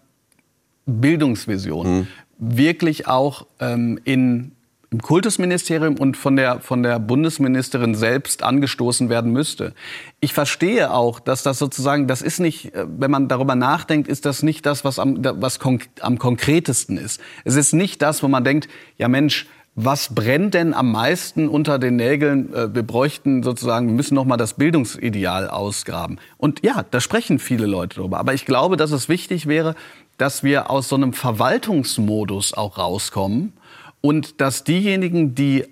Bildungsvision 0.85 2.07
wirklich 2.39 3.07
auch 3.07 3.45
ähm, 3.59 3.99
in 4.03 4.53
im 4.91 5.01
Kultusministerium 5.01 5.97
und 5.97 6.17
von 6.17 6.35
der, 6.35 6.61
von 6.61 6.81
der 6.81 6.99
Bundesministerin 6.99 7.93
selbst 7.93 8.43
angestoßen 8.43 9.09
werden 9.09 9.31
müsste. 9.31 9.73
Ich 10.19 10.33
verstehe 10.33 10.91
auch, 10.91 11.19
dass 11.19 11.43
das 11.43 11.59
sozusagen, 11.59 12.07
das 12.07 12.21
ist 12.21 12.39
nicht, 12.39 12.73
äh, 12.73 12.85
wenn 12.87 13.11
man 13.11 13.27
darüber 13.27 13.55
nachdenkt, 13.55 14.07
ist 14.07 14.25
das 14.25 14.41
nicht 14.41 14.65
das, 14.65 14.83
was 14.83 14.97
am, 14.97 15.19
was 15.23 15.59
konk 15.59 15.87
am 16.01 16.17
konkretesten 16.17 16.97
ist. 16.97 17.21
Es 17.43 17.55
ist 17.55 17.73
nicht 17.73 18.01
das, 18.01 18.23
wo 18.23 18.27
man 18.27 18.43
denkt, 18.43 18.67
ja 18.97 19.07
Mensch, 19.07 19.47
was 19.75 20.13
brennt 20.13 20.55
denn 20.55 20.73
am 20.73 20.91
meisten 20.91 21.47
unter 21.47 21.79
den 21.79 21.95
Nägeln? 21.95 22.53
Äh, 22.53 22.73
wir 22.73 22.83
bräuchten 22.83 23.43
sozusagen, 23.43 23.87
wir 23.87 23.93
müssen 23.93 24.15
noch 24.15 24.25
mal 24.25 24.37
das 24.37 24.55
Bildungsideal 24.55 25.49
ausgraben. 25.49 26.19
Und 26.37 26.63
ja, 26.65 26.83
da 26.89 26.99
sprechen 26.99 27.39
viele 27.39 27.67
Leute 27.67 27.99
drüber. 28.01 28.19
Aber 28.19 28.33
ich 28.33 28.45
glaube, 28.45 28.75
dass 28.75 28.91
es 28.91 29.07
wichtig 29.07 29.45
wäre, 29.45 29.75
dass 30.19 30.43
wir 30.43 30.69
aus 30.69 30.89
so 30.89 30.95
einem 30.95 31.13
Verwaltungsmodus 31.13 32.53
auch 32.53 32.77
rauskommen 32.77 33.53
und 34.01 34.41
dass 34.41 34.63
diejenigen, 34.63 35.33
die 35.33 35.65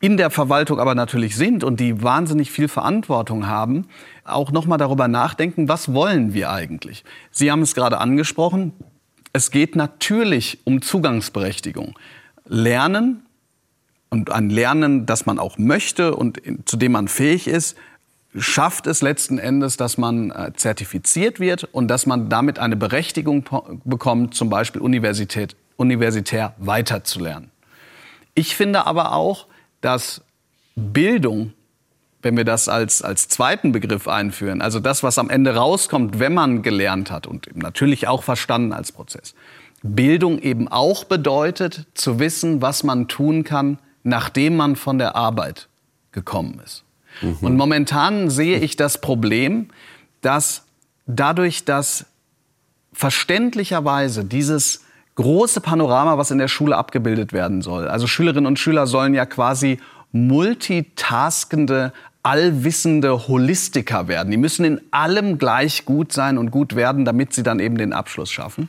in 0.00 0.16
der 0.16 0.30
Verwaltung 0.30 0.80
aber 0.80 0.94
natürlich 0.94 1.36
sind 1.36 1.62
und 1.62 1.78
die 1.78 2.02
wahnsinnig 2.02 2.50
viel 2.50 2.68
Verantwortung 2.68 3.46
haben, 3.46 3.86
auch 4.24 4.50
noch 4.52 4.64
mal 4.64 4.78
darüber 4.78 5.06
nachdenken, 5.06 5.68
was 5.68 5.92
wollen 5.92 6.32
wir 6.32 6.50
eigentlich? 6.50 7.04
Sie 7.30 7.50
haben 7.50 7.60
es 7.60 7.74
gerade 7.74 7.98
angesprochen, 7.98 8.72
es 9.34 9.50
geht 9.50 9.76
natürlich 9.76 10.60
um 10.64 10.80
Zugangsberechtigung. 10.80 11.98
Lernen 12.46 13.26
und 14.08 14.32
ein 14.32 14.48
Lernen, 14.48 15.04
das 15.04 15.26
man 15.26 15.38
auch 15.38 15.58
möchte 15.58 16.16
und 16.16 16.40
zu 16.64 16.78
dem 16.78 16.92
man 16.92 17.06
fähig 17.06 17.46
ist, 17.46 17.76
schafft 18.36 18.86
es 18.86 19.02
letzten 19.02 19.38
Endes, 19.38 19.76
dass 19.76 19.98
man 19.98 20.30
äh, 20.30 20.52
zertifiziert 20.54 21.40
wird 21.40 21.64
und 21.64 21.88
dass 21.88 22.06
man 22.06 22.28
damit 22.28 22.58
eine 22.58 22.76
Berechtigung 22.76 23.44
bekommt, 23.84 24.34
zum 24.34 24.50
Beispiel 24.50 24.80
Universität, 24.80 25.56
universitär 25.76 26.54
weiterzulernen. 26.58 27.50
Ich 28.34 28.56
finde 28.56 28.86
aber 28.86 29.12
auch, 29.12 29.46
dass 29.80 30.22
Bildung, 30.76 31.52
wenn 32.22 32.36
wir 32.36 32.44
das 32.44 32.68
als, 32.68 33.02
als 33.02 33.28
zweiten 33.28 33.72
Begriff 33.72 34.06
einführen, 34.06 34.62
also 34.62 34.78
das, 34.78 35.02
was 35.02 35.18
am 35.18 35.30
Ende 35.30 35.56
rauskommt, 35.56 36.20
wenn 36.20 36.34
man 36.34 36.62
gelernt 36.62 37.10
hat 37.10 37.26
und 37.26 37.56
natürlich 37.56 38.06
auch 38.06 38.22
verstanden 38.22 38.72
als 38.72 38.92
Prozess, 38.92 39.34
Bildung 39.82 40.38
eben 40.38 40.68
auch 40.68 41.04
bedeutet, 41.04 41.86
zu 41.94 42.18
wissen, 42.18 42.62
was 42.62 42.84
man 42.84 43.08
tun 43.08 43.44
kann, 43.44 43.78
nachdem 44.02 44.56
man 44.56 44.76
von 44.76 44.98
der 44.98 45.16
Arbeit 45.16 45.68
gekommen 46.12 46.60
ist. 46.64 46.84
Mhm. 47.20 47.36
Und 47.40 47.56
momentan 47.56 48.30
sehe 48.30 48.58
ich 48.58 48.76
das 48.76 49.00
Problem, 49.00 49.68
dass 50.22 50.64
dadurch, 51.06 51.64
dass 51.64 52.06
verständlicherweise 52.92 54.24
dieses 54.24 54.84
große 55.14 55.60
Panorama, 55.60 56.18
was 56.18 56.30
in 56.30 56.38
der 56.38 56.48
Schule 56.48 56.76
abgebildet 56.76 57.32
werden 57.32 57.62
soll. 57.62 57.88
Also 57.88 58.06
Schülerinnen 58.06 58.46
und 58.46 58.58
Schüler 58.58 58.86
sollen 58.86 59.14
ja 59.14 59.26
quasi 59.26 59.78
multitaskende, 60.12 61.92
allwissende 62.22 63.28
Holistiker 63.28 64.08
werden. 64.08 64.30
Die 64.30 64.36
müssen 64.36 64.64
in 64.64 64.80
allem 64.90 65.38
gleich 65.38 65.84
gut 65.84 66.12
sein 66.12 66.38
und 66.38 66.50
gut 66.50 66.74
werden, 66.74 67.04
damit 67.04 67.32
sie 67.32 67.42
dann 67.42 67.60
eben 67.60 67.78
den 67.78 67.92
Abschluss 67.92 68.30
schaffen. 68.30 68.68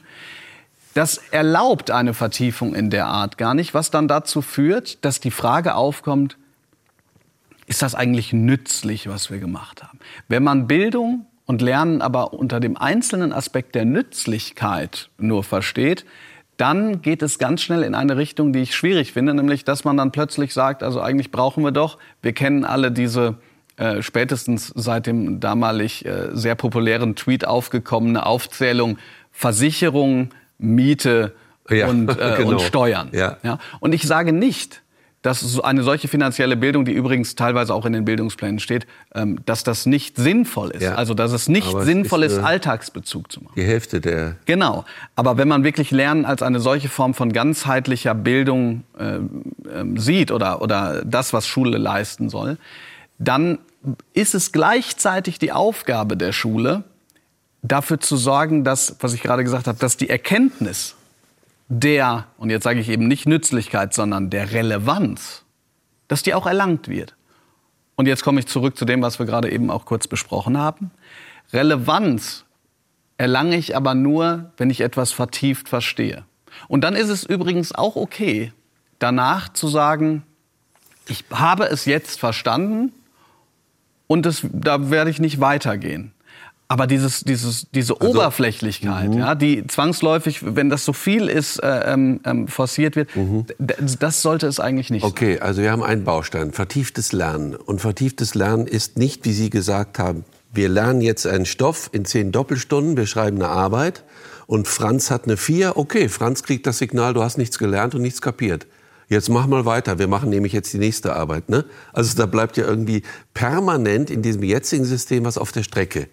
Das 0.93 1.17
erlaubt 1.31 1.89
eine 1.89 2.13
Vertiefung 2.13 2.75
in 2.75 2.89
der 2.89 3.07
Art 3.07 3.37
gar 3.37 3.53
nicht, 3.53 3.73
was 3.73 3.91
dann 3.91 4.07
dazu 4.07 4.41
führt, 4.41 5.03
dass 5.05 5.19
die 5.19 5.31
Frage 5.31 5.75
aufkommt, 5.75 6.37
ist 7.71 7.81
das 7.81 7.95
eigentlich 7.95 8.33
nützlich, 8.33 9.07
was 9.07 9.31
wir 9.31 9.39
gemacht 9.39 9.81
haben? 9.81 9.97
Wenn 10.27 10.43
man 10.43 10.67
Bildung 10.67 11.25
und 11.45 11.61
Lernen 11.61 12.01
aber 12.01 12.33
unter 12.33 12.59
dem 12.59 12.75
einzelnen 12.75 13.31
Aspekt 13.31 13.75
der 13.75 13.85
Nützlichkeit 13.85 15.09
nur 15.17 15.45
versteht, 15.45 16.05
dann 16.57 17.01
geht 17.01 17.21
es 17.21 17.39
ganz 17.39 17.61
schnell 17.61 17.83
in 17.83 17.95
eine 17.95 18.17
Richtung, 18.17 18.51
die 18.51 18.59
ich 18.59 18.75
schwierig 18.75 19.13
finde, 19.13 19.33
nämlich 19.33 19.63
dass 19.63 19.85
man 19.85 19.95
dann 19.95 20.11
plötzlich 20.11 20.53
sagt, 20.53 20.83
also 20.83 20.99
eigentlich 20.99 21.31
brauchen 21.31 21.63
wir 21.63 21.71
doch, 21.71 21.97
wir 22.21 22.33
kennen 22.33 22.65
alle 22.65 22.91
diese 22.91 23.37
äh, 23.77 24.01
spätestens 24.01 24.67
seit 24.75 25.07
dem 25.07 25.39
damalig 25.39 26.05
äh, 26.05 26.27
sehr 26.33 26.55
populären 26.55 27.15
Tweet 27.15 27.47
aufgekommene 27.47 28.25
Aufzählung 28.25 28.97
Versicherung, 29.31 30.31
Miete 30.57 31.35
ja, 31.69 31.87
und, 31.87 32.09
äh, 32.19 32.33
genau. 32.35 32.49
und 32.49 32.61
Steuern. 32.61 33.11
Ja. 33.13 33.37
ja. 33.43 33.59
Und 33.79 33.93
ich 33.93 34.03
sage 34.03 34.33
nicht, 34.33 34.80
dass 35.21 35.59
eine 35.59 35.83
solche 35.83 36.07
finanzielle 36.07 36.57
Bildung, 36.57 36.83
die 36.83 36.93
übrigens 36.93 37.35
teilweise 37.35 37.73
auch 37.73 37.85
in 37.85 37.93
den 37.93 38.05
Bildungsplänen 38.05 38.59
steht, 38.59 38.87
ähm, 39.13 39.39
dass 39.45 39.63
das 39.63 39.85
nicht 39.85 40.17
sinnvoll 40.17 40.71
ist. 40.71 40.81
Ja. 40.81 40.95
Also 40.95 41.13
dass 41.13 41.31
es 41.31 41.47
nicht 41.47 41.67
Aber 41.67 41.83
sinnvoll 41.85 42.23
ist, 42.23 42.33
ist 42.33 42.39
Alltagsbezug 42.39 43.31
zu 43.31 43.41
machen. 43.41 43.53
Die 43.55 43.63
Hälfte 43.63 44.01
der. 44.01 44.37
Genau. 44.45 44.83
Aber 45.15 45.37
wenn 45.37 45.47
man 45.47 45.63
wirklich 45.63 45.91
Lernen 45.91 46.25
als 46.25 46.41
eine 46.41 46.59
solche 46.59 46.89
Form 46.89 47.13
von 47.13 47.31
ganzheitlicher 47.31 48.15
Bildung 48.15 48.83
äh, 48.97 49.17
äh, 49.17 49.21
sieht 49.95 50.31
oder, 50.31 50.61
oder 50.61 51.03
das, 51.05 51.33
was 51.33 51.47
Schule 51.47 51.77
leisten 51.77 52.29
soll, 52.29 52.57
dann 53.19 53.59
ist 54.13 54.33
es 54.33 54.51
gleichzeitig 54.51 55.37
die 55.37 55.51
Aufgabe 55.51 56.17
der 56.17 56.31
Schule, 56.31 56.83
dafür 57.61 57.99
zu 57.99 58.17
sorgen, 58.17 58.63
dass, 58.63 58.95
was 58.99 59.13
ich 59.13 59.21
gerade 59.21 59.43
gesagt 59.43 59.67
habe, 59.67 59.77
dass 59.77 59.97
die 59.97 60.09
Erkenntnis 60.09 60.95
der, 61.71 62.27
und 62.37 62.49
jetzt 62.49 62.63
sage 62.63 62.81
ich 62.81 62.89
eben 62.89 63.07
nicht 63.07 63.25
Nützlichkeit, 63.25 63.93
sondern 63.93 64.29
der 64.29 64.51
Relevanz, 64.51 65.45
dass 66.09 66.21
die 66.21 66.33
auch 66.33 66.45
erlangt 66.45 66.89
wird. 66.89 67.15
Und 67.95 68.07
jetzt 68.07 68.23
komme 68.23 68.41
ich 68.41 68.47
zurück 68.47 68.75
zu 68.75 68.83
dem, 68.83 69.01
was 69.01 69.19
wir 69.19 69.25
gerade 69.25 69.49
eben 69.49 69.71
auch 69.71 69.85
kurz 69.85 70.07
besprochen 70.07 70.57
haben. 70.57 70.91
Relevanz 71.53 72.43
erlange 73.17 73.55
ich 73.55 73.75
aber 73.77 73.95
nur, 73.95 74.51
wenn 74.57 74.69
ich 74.69 74.81
etwas 74.81 75.13
vertieft 75.13 75.69
verstehe. 75.69 76.25
Und 76.67 76.83
dann 76.83 76.93
ist 76.93 77.07
es 77.07 77.23
übrigens 77.23 77.73
auch 77.73 77.95
okay, 77.95 78.51
danach 78.99 79.47
zu 79.53 79.69
sagen, 79.69 80.23
ich 81.07 81.23
habe 81.31 81.65
es 81.65 81.85
jetzt 81.85 82.19
verstanden 82.19 82.91
und 84.07 84.25
das, 84.25 84.45
da 84.51 84.89
werde 84.89 85.09
ich 85.09 85.19
nicht 85.19 85.39
weitergehen. 85.39 86.11
Aber 86.71 86.87
dieses, 86.87 87.25
dieses, 87.25 87.67
diese 87.71 87.99
also, 87.99 88.11
Oberflächlichkeit, 88.11 89.09
mhm. 89.09 89.17
ja, 89.17 89.35
die 89.35 89.67
zwangsläufig, 89.67 90.55
wenn 90.55 90.69
das 90.69 90.85
so 90.85 90.93
viel 90.93 91.27
ist, 91.27 91.61
äh, 91.61 91.91
ähm, 91.91 92.21
ähm 92.23 92.47
forciert 92.47 92.95
wird, 92.95 93.13
mhm. 93.13 93.45
das 93.59 94.21
sollte 94.21 94.47
es 94.47 94.61
eigentlich 94.61 94.89
nicht 94.89 95.03
okay, 95.03 95.33
sein. 95.33 95.41
also 95.41 95.61
wir 95.63 95.69
haben 95.69 95.83
einen 95.83 96.05
Baustein, 96.05 96.53
vertieftes 96.53 97.11
Lernen. 97.11 97.57
Und 97.57 97.81
vertieftes 97.81 98.35
Lernen 98.35 98.67
ist 98.67 98.97
nicht, 98.97 99.25
wie 99.25 99.33
Sie 99.33 99.49
gesagt 99.49 99.99
haben, 99.99 100.23
wir 100.53 100.69
lernen 100.69 101.01
jetzt 101.01 101.27
einen 101.27 101.45
Stoff 101.45 101.89
in 101.91 102.05
zehn 102.05 102.31
Doppelstunden, 102.31 102.95
wir 102.95 103.05
schreiben 103.05 103.41
eine 103.41 103.49
Arbeit 103.49 104.05
und 104.47 104.65
Franz 104.69 105.11
hat 105.11 105.25
eine 105.25 105.35
vier. 105.35 105.75
Okay, 105.75 106.07
Franz 106.07 106.41
kriegt 106.41 106.65
das 106.67 106.77
Signal, 106.77 107.13
du 107.13 107.21
hast 107.21 107.37
nichts 107.37 107.59
gelernt 107.59 107.95
und 107.95 108.01
nichts 108.01 108.21
kapiert. 108.21 108.65
Jetzt 109.09 109.27
mach 109.27 109.45
mal 109.45 109.65
weiter. 109.65 109.99
Wir 109.99 110.07
machen 110.07 110.29
nämlich 110.29 110.53
jetzt 110.53 110.71
die 110.71 110.77
nächste 110.77 111.17
Arbeit. 111.17 111.49
Ne? 111.49 111.65
Also 111.91 112.15
da 112.15 112.25
bleibt 112.27 112.55
ja 112.55 112.63
irgendwie 112.63 113.03
permanent 113.33 114.09
in 114.09 114.21
diesem 114.21 114.43
jetzigen 114.43 114.85
System 114.85 115.25
was 115.25 115.37
auf 115.37 115.51
der 115.51 115.63
Strecke 115.63 116.07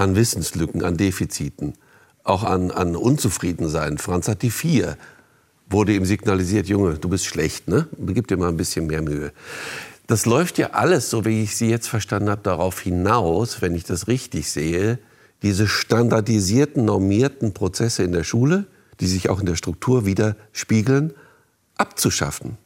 an 0.00 0.16
Wissenslücken, 0.16 0.82
an 0.82 0.96
Defiziten, 0.96 1.74
auch 2.24 2.44
an, 2.44 2.70
an 2.70 2.96
Unzufriedensein. 2.96 3.98
Franz 3.98 4.28
hat 4.28 4.42
die 4.42 4.50
vier. 4.50 4.96
Wurde 5.68 5.94
ihm 5.94 6.04
signalisiert, 6.04 6.66
Junge, 6.66 6.94
du 6.94 7.08
bist 7.08 7.26
schlecht, 7.26 7.68
ne? 7.68 7.86
Gib 7.98 8.26
dir 8.26 8.36
mal 8.36 8.48
ein 8.48 8.56
bisschen 8.56 8.86
mehr 8.86 9.02
Mühe. 9.02 9.32
Das 10.08 10.26
läuft 10.26 10.58
ja 10.58 10.70
alles, 10.70 11.10
so 11.10 11.24
wie 11.24 11.44
ich 11.44 11.56
Sie 11.56 11.70
jetzt 11.70 11.88
verstanden 11.88 12.30
habe, 12.30 12.42
darauf 12.42 12.80
hinaus, 12.80 13.62
wenn 13.62 13.76
ich 13.76 13.84
das 13.84 14.08
richtig 14.08 14.50
sehe, 14.50 14.98
diese 15.42 15.68
standardisierten, 15.68 16.84
normierten 16.84 17.54
Prozesse 17.54 18.02
in 18.02 18.12
der 18.12 18.24
Schule, 18.24 18.66
die 18.98 19.06
sich 19.06 19.30
auch 19.30 19.40
in 19.40 19.46
der 19.46 19.54
Struktur 19.54 20.04
widerspiegeln, 20.06 21.12
abzuschaffen. 21.76 22.58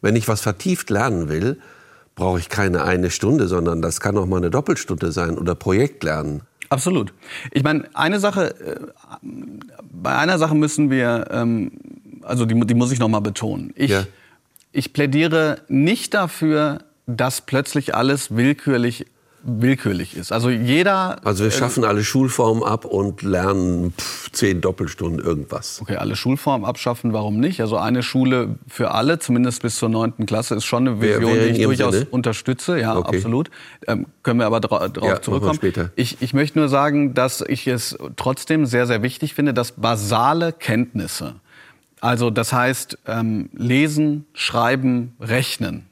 Wenn 0.00 0.14
ich 0.14 0.28
was 0.28 0.40
vertieft 0.40 0.90
lernen 0.90 1.28
will, 1.28 1.58
brauche 2.14 2.38
ich 2.38 2.48
keine 2.48 2.84
eine 2.84 3.10
Stunde, 3.10 3.48
sondern 3.48 3.82
das 3.82 4.00
kann 4.00 4.16
auch 4.16 4.26
mal 4.26 4.38
eine 4.38 4.50
Doppelstunde 4.50 5.12
sein 5.12 5.38
oder 5.38 5.54
Projektlernen. 5.54 6.42
Absolut. 6.68 7.12
Ich 7.52 7.62
meine, 7.62 7.84
eine 7.94 8.18
Sache, 8.20 8.54
äh, 8.60 8.80
bei 9.92 10.16
einer 10.16 10.38
Sache 10.38 10.54
müssen 10.54 10.90
wir, 10.90 11.26
ähm, 11.30 11.72
also 12.22 12.46
die, 12.46 12.58
die 12.66 12.74
muss 12.74 12.92
ich 12.92 12.98
noch 12.98 13.08
mal 13.08 13.20
betonen. 13.20 13.72
Ich, 13.76 13.90
ja. 13.90 14.04
ich 14.72 14.92
plädiere 14.92 15.58
nicht 15.68 16.14
dafür, 16.14 16.80
dass 17.06 17.42
plötzlich 17.42 17.94
alles 17.94 18.34
willkürlich 18.34 19.06
willkürlich 19.44 20.16
ist. 20.16 20.32
Also 20.32 20.50
jeder. 20.50 21.24
Also 21.24 21.44
wir 21.44 21.50
schaffen 21.50 21.84
äh, 21.84 21.86
alle 21.86 22.02
Schulformen 22.04 22.64
ab 22.64 22.84
und 22.84 23.22
lernen 23.22 23.92
pff, 23.92 24.32
zehn 24.32 24.60
Doppelstunden 24.60 25.24
irgendwas. 25.24 25.80
Okay, 25.80 25.96
alle 25.96 26.16
Schulformen 26.16 26.66
abschaffen, 26.66 27.12
warum 27.12 27.38
nicht? 27.38 27.60
Also 27.60 27.76
eine 27.76 28.02
Schule 28.02 28.56
für 28.66 28.92
alle, 28.92 29.18
zumindest 29.18 29.62
bis 29.62 29.76
zur 29.76 29.88
neunten 29.88 30.26
Klasse, 30.26 30.54
ist 30.54 30.64
schon 30.64 30.88
eine 30.88 31.00
Vision, 31.00 31.22
wer, 31.22 31.34
wer 31.34 31.46
die 31.46 31.60
ich 31.60 31.64
durchaus 31.64 31.94
Sinne? 31.94 32.06
unterstütze. 32.10 32.78
Ja, 32.78 32.96
okay. 32.96 33.16
absolut. 33.16 33.50
Ähm, 33.86 34.06
können 34.22 34.40
wir 34.40 34.46
aber 34.46 34.60
darauf 34.60 34.90
ja, 35.02 35.20
zurückkommen. 35.20 35.54
Später. 35.54 35.90
Ich, 35.96 36.20
ich 36.20 36.34
möchte 36.34 36.58
nur 36.58 36.68
sagen, 36.68 37.14
dass 37.14 37.40
ich 37.40 37.66
es 37.66 37.96
trotzdem 38.16 38.66
sehr, 38.66 38.86
sehr 38.86 39.02
wichtig 39.02 39.34
finde, 39.34 39.54
dass 39.54 39.72
basale 39.72 40.52
Kenntnisse, 40.52 41.34
also 42.00 42.30
das 42.30 42.52
heißt 42.52 42.98
ähm, 43.06 43.50
lesen, 43.52 44.26
schreiben, 44.32 45.14
rechnen, 45.20 45.86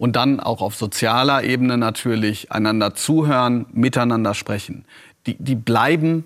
und 0.00 0.16
dann 0.16 0.40
auch 0.40 0.62
auf 0.62 0.76
sozialer 0.76 1.44
Ebene 1.44 1.76
natürlich 1.76 2.50
einander 2.50 2.94
zuhören, 2.94 3.66
miteinander 3.70 4.32
sprechen. 4.32 4.86
Die, 5.26 5.36
die 5.38 5.54
bleiben 5.54 6.24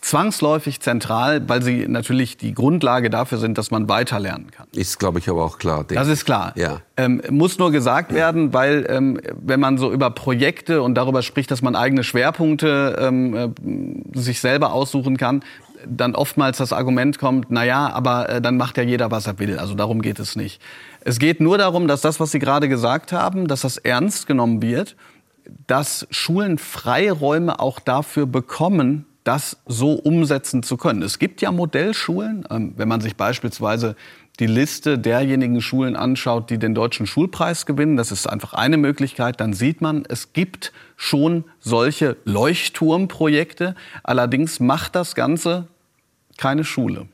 zwangsläufig 0.00 0.80
zentral, 0.80 1.46
weil 1.46 1.62
sie 1.62 1.86
natürlich 1.88 2.38
die 2.38 2.54
Grundlage 2.54 3.10
dafür 3.10 3.36
sind, 3.36 3.58
dass 3.58 3.70
man 3.70 3.86
weiterlernen 3.86 4.50
kann. 4.50 4.66
Ist, 4.72 4.98
glaube 4.98 5.18
ich, 5.18 5.28
aber 5.28 5.44
auch 5.44 5.58
klar. 5.58 5.84
Das 5.86 6.08
ist 6.08 6.24
klar. 6.24 6.54
Ja. 6.56 6.80
Ähm, 6.96 7.20
muss 7.28 7.58
nur 7.58 7.70
gesagt 7.70 8.14
werden, 8.14 8.54
weil 8.54 8.86
ähm, 8.88 9.20
wenn 9.34 9.60
man 9.60 9.76
so 9.76 9.92
über 9.92 10.08
Projekte 10.08 10.80
und 10.80 10.94
darüber 10.94 11.20
spricht, 11.20 11.50
dass 11.50 11.60
man 11.60 11.76
eigene 11.76 12.04
Schwerpunkte 12.04 12.96
ähm, 12.98 13.34
äh, 13.34 14.18
sich 14.18 14.40
selber 14.40 14.72
aussuchen 14.72 15.18
kann, 15.18 15.42
dann 15.86 16.14
oftmals 16.14 16.58
das 16.58 16.72
Argument 16.72 17.18
kommt, 17.18 17.46
na 17.50 17.64
ja, 17.64 17.90
aber 17.90 18.28
äh, 18.28 18.40
dann 18.40 18.56
macht 18.56 18.76
ja 18.76 18.82
jeder, 18.82 19.10
was 19.10 19.26
er 19.26 19.38
will. 19.38 19.58
Also 19.58 19.74
darum 19.74 20.02
geht 20.02 20.18
es 20.18 20.36
nicht. 20.36 20.60
Es 21.00 21.18
geht 21.18 21.40
nur 21.40 21.58
darum, 21.58 21.88
dass 21.88 22.00
das, 22.00 22.20
was 22.20 22.30
Sie 22.30 22.38
gerade 22.38 22.68
gesagt 22.68 23.12
haben, 23.12 23.48
dass 23.48 23.62
das 23.62 23.76
ernst 23.76 24.26
genommen 24.26 24.62
wird, 24.62 24.96
dass 25.66 26.06
Schulen 26.10 26.58
Freiräume 26.58 27.60
auch 27.60 27.80
dafür 27.80 28.26
bekommen, 28.26 29.06
das 29.24 29.58
so 29.66 29.92
umsetzen 29.92 30.62
zu 30.62 30.76
können. 30.76 31.02
Es 31.02 31.18
gibt 31.18 31.40
ja 31.42 31.52
Modellschulen, 31.52 32.44
ähm, 32.50 32.74
wenn 32.76 32.88
man 32.88 33.00
sich 33.00 33.16
beispielsweise 33.16 33.96
die 34.40 34.46
Liste 34.46 34.98
derjenigen 34.98 35.60
Schulen 35.60 35.94
anschaut, 35.94 36.50
die 36.50 36.58
den 36.58 36.74
deutschen 36.74 37.06
Schulpreis 37.06 37.66
gewinnen, 37.66 37.96
das 37.96 38.10
ist 38.10 38.26
einfach 38.26 38.54
eine 38.54 38.78
Möglichkeit, 38.78 39.40
dann 39.40 39.52
sieht 39.52 39.80
man, 39.80 40.04
es 40.08 40.32
gibt 40.32 40.72
schon 40.96 41.44
solche 41.60 42.16
Leuchtturmprojekte. 42.24 43.74
Allerdings 44.02 44.58
macht 44.58 44.96
das 44.96 45.14
Ganze 45.14 45.68
keine 46.42 46.64
Schule. 46.64 47.06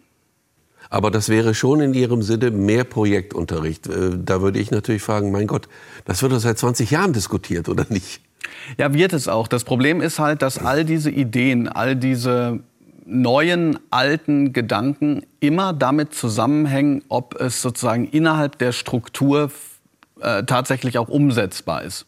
Aber 0.89 1.11
das 1.11 1.29
wäre 1.29 1.55
schon 1.55 1.81
in 1.81 1.93
Ihrem 1.93 2.23
Sinne 2.23 2.51
mehr 2.51 2.85
Projektunterricht. 2.85 3.87
Äh, 3.87 4.13
da 4.17 4.41
würde 4.41 4.59
ich 4.59 4.71
natürlich 4.71 5.03
fragen, 5.03 5.31
mein 5.31 5.47
Gott, 5.47 5.69
das 6.07 6.23
wird 6.23 6.33
doch 6.33 6.39
seit 6.39 6.59
20 6.59 6.91
Jahren 6.91 7.13
diskutiert, 7.13 7.69
oder 7.69 7.85
nicht? 7.91 8.23
Ja, 8.79 8.95
wird 8.95 9.13
es 9.13 9.29
auch. 9.29 9.47
Das 9.47 9.65
Problem 9.65 10.01
ist 10.01 10.19
halt, 10.19 10.41
dass 10.41 10.59
all 10.59 10.87
diese 10.87 11.11
Ideen, 11.11 11.69
all 11.69 11.95
diese 11.95 12.61
neuen, 13.05 13.79
alten 13.91 14.55
Gedanken 14.55 15.25
immer 15.41 15.75
damit 15.75 16.15
zusammenhängen, 16.15 17.03
ob 17.09 17.39
es 17.39 17.61
sozusagen 17.61 18.07
innerhalb 18.09 18.59
der 18.59 18.73
Struktur 18.73 19.51
äh, 20.21 20.45
tatsächlich 20.45 20.97
auch 20.97 21.09
umsetzbar 21.09 21.83
ist. 21.83 22.07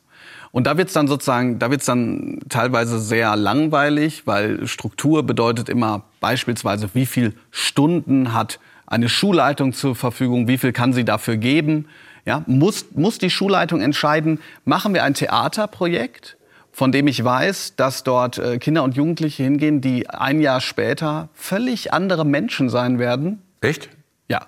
Und 0.52 0.66
da 0.66 0.76
wird's 0.76 0.92
dann 0.92 1.06
sozusagen, 1.06 1.58
da 1.58 1.70
wird's 1.70 1.86
dann 1.86 2.40
teilweise 2.48 2.98
sehr 2.98 3.36
langweilig, 3.36 4.26
weil 4.26 4.66
Struktur 4.66 5.22
bedeutet 5.22 5.68
immer 5.68 6.02
beispielsweise, 6.20 6.90
wie 6.92 7.06
viel 7.06 7.34
Stunden 7.50 8.32
hat 8.34 8.58
eine 8.86 9.08
Schulleitung 9.08 9.72
zur 9.72 9.94
Verfügung, 9.94 10.48
wie 10.48 10.58
viel 10.58 10.72
kann 10.72 10.92
sie 10.92 11.04
dafür 11.04 11.36
geben. 11.36 11.86
Ja, 12.26 12.42
muss, 12.46 12.86
muss 12.94 13.18
die 13.18 13.30
Schulleitung 13.30 13.80
entscheiden, 13.80 14.40
machen 14.64 14.92
wir 14.92 15.04
ein 15.04 15.14
Theaterprojekt, 15.14 16.36
von 16.72 16.92
dem 16.92 17.06
ich 17.06 17.24
weiß, 17.24 17.76
dass 17.76 18.02
dort 18.02 18.38
äh, 18.38 18.58
Kinder 18.58 18.82
und 18.82 18.96
Jugendliche 18.96 19.44
hingehen, 19.44 19.80
die 19.80 20.10
ein 20.10 20.40
Jahr 20.40 20.60
später 20.60 21.28
völlig 21.34 21.92
andere 21.92 22.26
Menschen 22.26 22.68
sein 22.68 22.98
werden. 22.98 23.40
Echt? 23.60 23.88
Ja. 24.28 24.46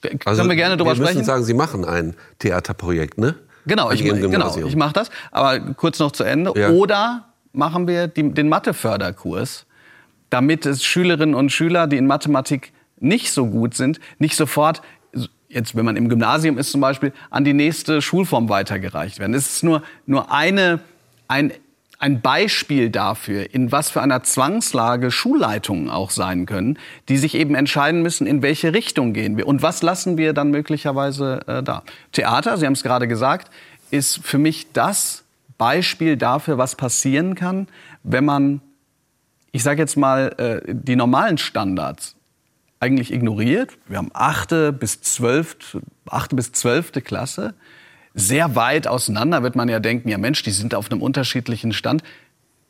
Können 0.00 0.18
also, 0.24 0.48
wir 0.48 0.56
gerne 0.56 0.76
drüber 0.76 0.92
wir 0.92 0.96
sprechen? 0.96 1.18
müssen 1.18 1.26
sagen, 1.26 1.44
Sie 1.44 1.54
machen 1.54 1.84
ein 1.84 2.14
Theaterprojekt, 2.38 3.18
ne? 3.18 3.36
Genau, 3.66 3.90
ich, 3.90 4.02
genau, 4.02 4.56
ich 4.56 4.76
mache 4.76 4.92
das. 4.92 5.10
Aber 5.30 5.60
kurz 5.74 5.98
noch 5.98 6.12
zu 6.12 6.24
Ende. 6.24 6.52
Ja. 6.56 6.70
Oder 6.70 7.28
machen 7.52 7.86
wir 7.86 8.08
die, 8.08 8.32
den 8.32 8.48
Matheförderkurs, 8.48 9.66
damit 10.30 10.66
es 10.66 10.84
Schülerinnen 10.84 11.34
und 11.34 11.50
Schüler, 11.50 11.86
die 11.86 11.96
in 11.96 12.06
Mathematik 12.06 12.72
nicht 12.98 13.32
so 13.32 13.46
gut 13.46 13.74
sind, 13.74 14.00
nicht 14.18 14.36
sofort 14.36 14.82
jetzt, 15.52 15.76
wenn 15.76 15.84
man 15.84 15.96
im 15.96 16.08
Gymnasium 16.08 16.58
ist 16.58 16.72
zum 16.72 16.80
Beispiel, 16.80 17.12
an 17.30 17.44
die 17.44 17.52
nächste 17.52 18.02
Schulform 18.02 18.48
weitergereicht 18.48 19.18
werden. 19.18 19.34
Es 19.34 19.56
ist 19.56 19.64
nur, 19.64 19.82
nur 20.06 20.32
eine, 20.32 20.80
ein, 21.28 21.52
ein 22.02 22.20
Beispiel 22.20 22.90
dafür, 22.90 23.54
in 23.54 23.70
was 23.70 23.88
für 23.88 24.02
einer 24.02 24.24
Zwangslage 24.24 25.12
Schulleitungen 25.12 25.88
auch 25.88 26.10
sein 26.10 26.46
können, 26.46 26.76
die 27.08 27.16
sich 27.16 27.36
eben 27.36 27.54
entscheiden 27.54 28.02
müssen, 28.02 28.26
in 28.26 28.42
welche 28.42 28.74
Richtung 28.74 29.12
gehen 29.12 29.36
wir 29.36 29.46
und 29.46 29.62
was 29.62 29.82
lassen 29.82 30.18
wir 30.18 30.32
dann 30.32 30.50
möglicherweise 30.50 31.42
äh, 31.46 31.62
da. 31.62 31.84
Theater, 32.10 32.58
Sie 32.58 32.66
haben 32.66 32.72
es 32.72 32.82
gerade 32.82 33.06
gesagt, 33.06 33.52
ist 33.92 34.18
für 34.24 34.38
mich 34.38 34.72
das 34.72 35.22
Beispiel 35.58 36.16
dafür, 36.16 36.58
was 36.58 36.74
passieren 36.74 37.36
kann, 37.36 37.68
wenn 38.02 38.24
man, 38.24 38.62
ich 39.52 39.62
sage 39.62 39.80
jetzt 39.80 39.96
mal, 39.96 40.34
äh, 40.66 40.74
die 40.74 40.96
normalen 40.96 41.38
Standards 41.38 42.16
eigentlich 42.80 43.12
ignoriert. 43.12 43.78
Wir 43.86 43.98
haben 43.98 44.10
achte 44.12 44.72
bis 44.72 45.02
zwölfte, 45.02 45.82
achte 46.06 46.34
bis 46.34 46.50
zwölfte 46.50 47.00
Klasse. 47.00 47.54
Sehr 48.14 48.54
weit 48.56 48.86
auseinander 48.86 49.42
wird 49.42 49.56
man 49.56 49.68
ja 49.68 49.80
denken, 49.80 50.08
ja 50.08 50.18
Mensch, 50.18 50.42
die 50.42 50.50
sind 50.50 50.74
auf 50.74 50.90
einem 50.90 51.00
unterschiedlichen 51.02 51.72
Stand. 51.72 52.02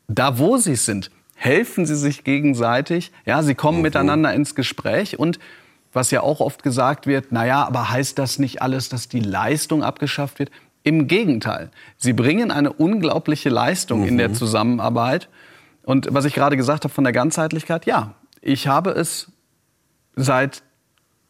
Da, 0.07 0.37
wo 0.39 0.57
sie 0.57 0.75
sind, 0.75 1.11
helfen 1.35 1.85
sie 1.85 1.95
sich 1.95 2.23
gegenseitig. 2.23 3.11
Ja, 3.25 3.43
sie 3.43 3.55
kommen 3.55 3.79
mhm. 3.79 3.83
miteinander 3.83 4.33
ins 4.33 4.55
Gespräch 4.55 5.19
und 5.19 5.39
was 5.91 6.09
ja 6.09 6.21
auch 6.21 6.39
oft 6.39 6.63
gesagt 6.63 7.05
wird, 7.05 7.27
na 7.29 7.45
ja, 7.45 7.65
aber 7.65 7.91
heißt 7.91 8.17
das 8.17 8.39
nicht 8.39 8.61
alles, 8.61 8.89
dass 8.89 9.09
die 9.09 9.19
Leistung 9.19 9.83
abgeschafft 9.83 10.39
wird? 10.39 10.49
Im 10.83 11.07
Gegenteil. 11.07 11.69
Sie 11.97 12.13
bringen 12.13 12.51
eine 12.51 12.73
unglaubliche 12.73 13.49
Leistung 13.49 14.01
mhm. 14.01 14.07
in 14.07 14.17
der 14.17 14.29
mhm. 14.29 14.33
Zusammenarbeit. 14.33 15.29
Und 15.83 16.07
was 16.11 16.25
ich 16.25 16.33
gerade 16.33 16.57
gesagt 16.57 16.83
habe 16.83 16.93
von 16.93 17.03
der 17.03 17.13
Ganzheitlichkeit, 17.13 17.85
ja, 17.85 18.15
ich 18.41 18.67
habe 18.67 18.91
es 18.91 19.31
seit 20.15 20.63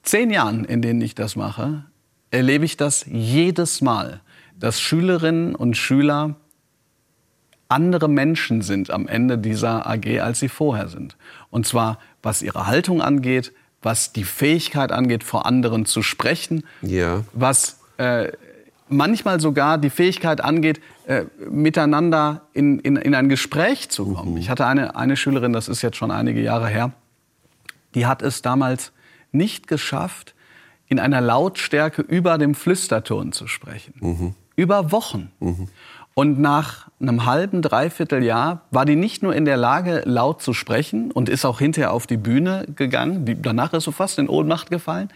zehn 0.01 0.31
Jahren, 0.31 0.65
in 0.65 0.81
denen 0.81 1.01
ich 1.01 1.13
das 1.13 1.35
mache, 1.35 1.85
erlebe 2.33 2.65
ich 2.65 2.77
das 2.77 3.05
jedes 3.07 3.81
Mal, 3.81 4.21
dass 4.59 4.81
Schülerinnen 4.81 5.55
und 5.55 5.77
Schüler 5.77 6.35
andere 7.69 8.07
Menschen 8.07 8.61
sind 8.61 8.89
am 8.89 9.07
Ende 9.07 9.37
dieser 9.37 9.87
AG, 9.87 10.19
als 10.19 10.39
sie 10.39 10.49
vorher 10.49 10.87
sind. 10.87 11.15
Und 11.49 11.67
zwar 11.67 11.99
was 12.21 12.41
ihre 12.41 12.67
Haltung 12.67 13.01
angeht, 13.01 13.53
was 13.81 14.13
die 14.13 14.23
Fähigkeit 14.23 14.91
angeht, 14.91 15.23
vor 15.23 15.45
anderen 15.45 15.85
zu 15.85 16.01
sprechen, 16.01 16.63
ja. 16.81 17.23
was 17.33 17.81
äh, 17.97 18.31
manchmal 18.87 19.39
sogar 19.39 19.77
die 19.77 19.89
Fähigkeit 19.89 20.41
angeht, 20.41 20.81
äh, 21.05 21.25
miteinander 21.49 22.43
in, 22.53 22.79
in, 22.79 22.95
in 22.95 23.13
ein 23.13 23.29
Gespräch 23.29 23.89
zu 23.89 24.13
kommen. 24.13 24.33
Mhm. 24.33 24.37
Ich 24.37 24.49
hatte 24.49 24.65
eine, 24.65 24.95
eine 24.95 25.17
Schülerin, 25.17 25.53
das 25.53 25.67
ist 25.67 25.81
jetzt 25.81 25.97
schon 25.97 26.11
einige 26.11 26.41
Jahre 26.41 26.67
her, 26.67 26.93
die 27.93 28.05
hat 28.05 28.21
es 28.21 28.41
damals 28.41 28.91
nicht 29.31 29.67
geschafft, 29.67 30.33
in 30.93 30.99
einer 30.99 31.21
Lautstärke 31.21 32.03
über 32.03 32.37
dem 32.37 32.53
Flüsterton 32.53 33.31
zu 33.31 33.47
sprechen. 33.47 33.95
Mhm. 33.99 34.35
Über 34.55 34.91
Wochen. 34.91 35.31
Mhm. 35.39 35.67
Und 36.13 36.39
nach 36.39 36.87
einem 37.01 37.25
halben, 37.25 37.63
dreiviertel 37.63 38.23
Jahr 38.23 38.61
war 38.69 38.85
die 38.85 38.95
nicht 38.95 39.23
nur 39.23 39.35
in 39.35 39.45
der 39.45 39.57
Lage, 39.57 40.03
laut 40.05 40.43
zu 40.43 40.53
sprechen 40.53 41.11
und 41.11 41.29
ist 41.29 41.45
auch 41.45 41.57
hinterher 41.57 41.91
auf 41.91 42.05
die 42.05 42.17
Bühne 42.17 42.67
gegangen. 42.75 43.25
Die, 43.25 43.41
danach 43.41 43.73
ist 43.73 43.85
so 43.85 43.91
fast 43.91 44.19
in 44.19 44.29
Ohnmacht 44.29 44.69
gefallen. 44.69 45.09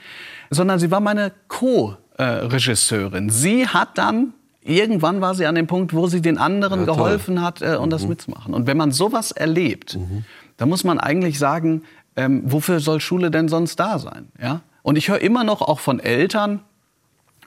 Sondern 0.50 0.80
sie 0.80 0.90
war 0.90 1.00
meine 1.00 1.32
Co-Regisseurin. 1.48 3.30
Sie 3.30 3.68
hat 3.68 4.00
dann, 4.00 4.34
irgendwann 4.64 5.22
war 5.22 5.36
sie 5.36 5.46
an 5.46 5.54
dem 5.54 5.68
Punkt, 5.68 5.94
wo 5.94 6.08
sie 6.08 6.24
den 6.24 6.40
anderen 6.40 6.80
ja, 6.80 6.86
geholfen 6.88 7.44
hat, 7.44 7.62
äh, 7.62 7.76
und 7.76 7.90
mhm. 7.90 7.92
das 7.92 8.08
mitzumachen. 8.08 8.56
Und 8.56 8.66
wenn 8.66 8.78
man 8.78 8.92
sowas 8.92 9.32
erlebt, 9.32 9.98
mhm. 9.98 10.26
dann 10.58 10.70
muss 10.70 10.84
man 10.84 11.00
eigentlich 11.00 11.38
sagen, 11.38 11.84
ähm, 12.16 12.42
wofür 12.46 12.80
soll 12.80 13.00
Schule 13.00 13.30
denn 13.30 13.50
sonst 13.50 13.80
da 13.80 14.00
sein? 14.00 14.30
Ja? 14.42 14.62
Und 14.88 14.96
ich 14.96 15.10
höre 15.10 15.20
immer 15.20 15.44
noch 15.44 15.62
auch 15.62 15.82
von 15.82 16.00
Eltern, 16.00 16.62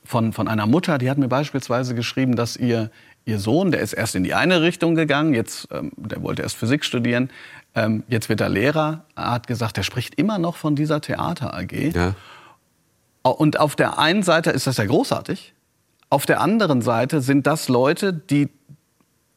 von, 0.04 0.34
von 0.34 0.46
einer 0.46 0.66
Mutter, 0.66 0.98
die 0.98 1.08
hat 1.08 1.16
mir 1.16 1.28
beispielsweise 1.28 1.94
geschrieben, 1.94 2.36
dass 2.36 2.54
ihr, 2.54 2.90
ihr 3.24 3.38
Sohn, 3.38 3.70
der 3.70 3.80
ist 3.80 3.94
erst 3.94 4.14
in 4.14 4.24
die 4.24 4.34
eine 4.34 4.60
Richtung 4.60 4.94
gegangen, 4.94 5.32
jetzt, 5.32 5.66
ähm, 5.72 5.90
der 5.96 6.22
wollte 6.22 6.42
erst 6.42 6.58
Physik 6.58 6.84
studieren, 6.84 7.30
ähm, 7.74 8.02
jetzt 8.08 8.28
wird 8.28 8.42
er 8.42 8.50
Lehrer, 8.50 9.06
er 9.16 9.30
hat 9.30 9.46
gesagt, 9.46 9.78
er 9.78 9.84
spricht 9.84 10.16
immer 10.16 10.38
noch 10.38 10.56
von 10.56 10.76
dieser 10.76 11.00
Theater 11.00 11.54
AG. 11.54 11.94
Ja. 11.94 12.14
Und 13.22 13.58
auf 13.58 13.74
der 13.74 13.98
einen 13.98 14.22
Seite 14.22 14.50
ist 14.50 14.66
das 14.66 14.76
ja 14.76 14.84
großartig, 14.84 15.54
auf 16.10 16.26
der 16.26 16.42
anderen 16.42 16.82
Seite 16.82 17.22
sind 17.22 17.46
das 17.46 17.70
Leute, 17.70 18.12
die 18.12 18.50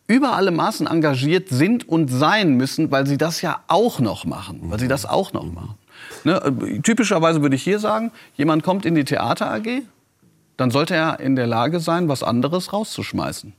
über 0.07 0.35
alle 0.35 0.51
Maßen 0.51 0.87
engagiert 0.87 1.47
sind 1.47 1.87
und 1.87 2.09
sein 2.09 2.55
müssen, 2.55 2.91
weil 2.91 3.07
sie 3.07 3.17
das 3.17 3.41
ja 3.41 3.63
auch 3.69 4.01
noch 4.01 4.25
machen, 4.25 4.59
weil 4.63 4.79
sie 4.81 4.89
das 4.89 5.05
auch 5.05 5.31
noch 5.31 5.45
machen. 5.45 5.75
Ne, 6.23 6.81
typischerweise 6.83 7.41
würde 7.41 7.55
ich 7.55 7.63
hier 7.63 7.79
sagen, 7.79 8.11
jemand 8.35 8.63
kommt 8.63 8.85
in 8.85 8.95
die 8.95 9.03
Theater 9.03 9.51
AG, 9.51 9.83
dann 10.57 10.71
sollte 10.71 10.95
er 10.95 11.19
in 11.19 11.35
der 11.35 11.47
Lage 11.47 11.79
sein, 11.79 12.07
was 12.07 12.23
anderes 12.23 12.73
rauszuschmeißen. 12.73 13.53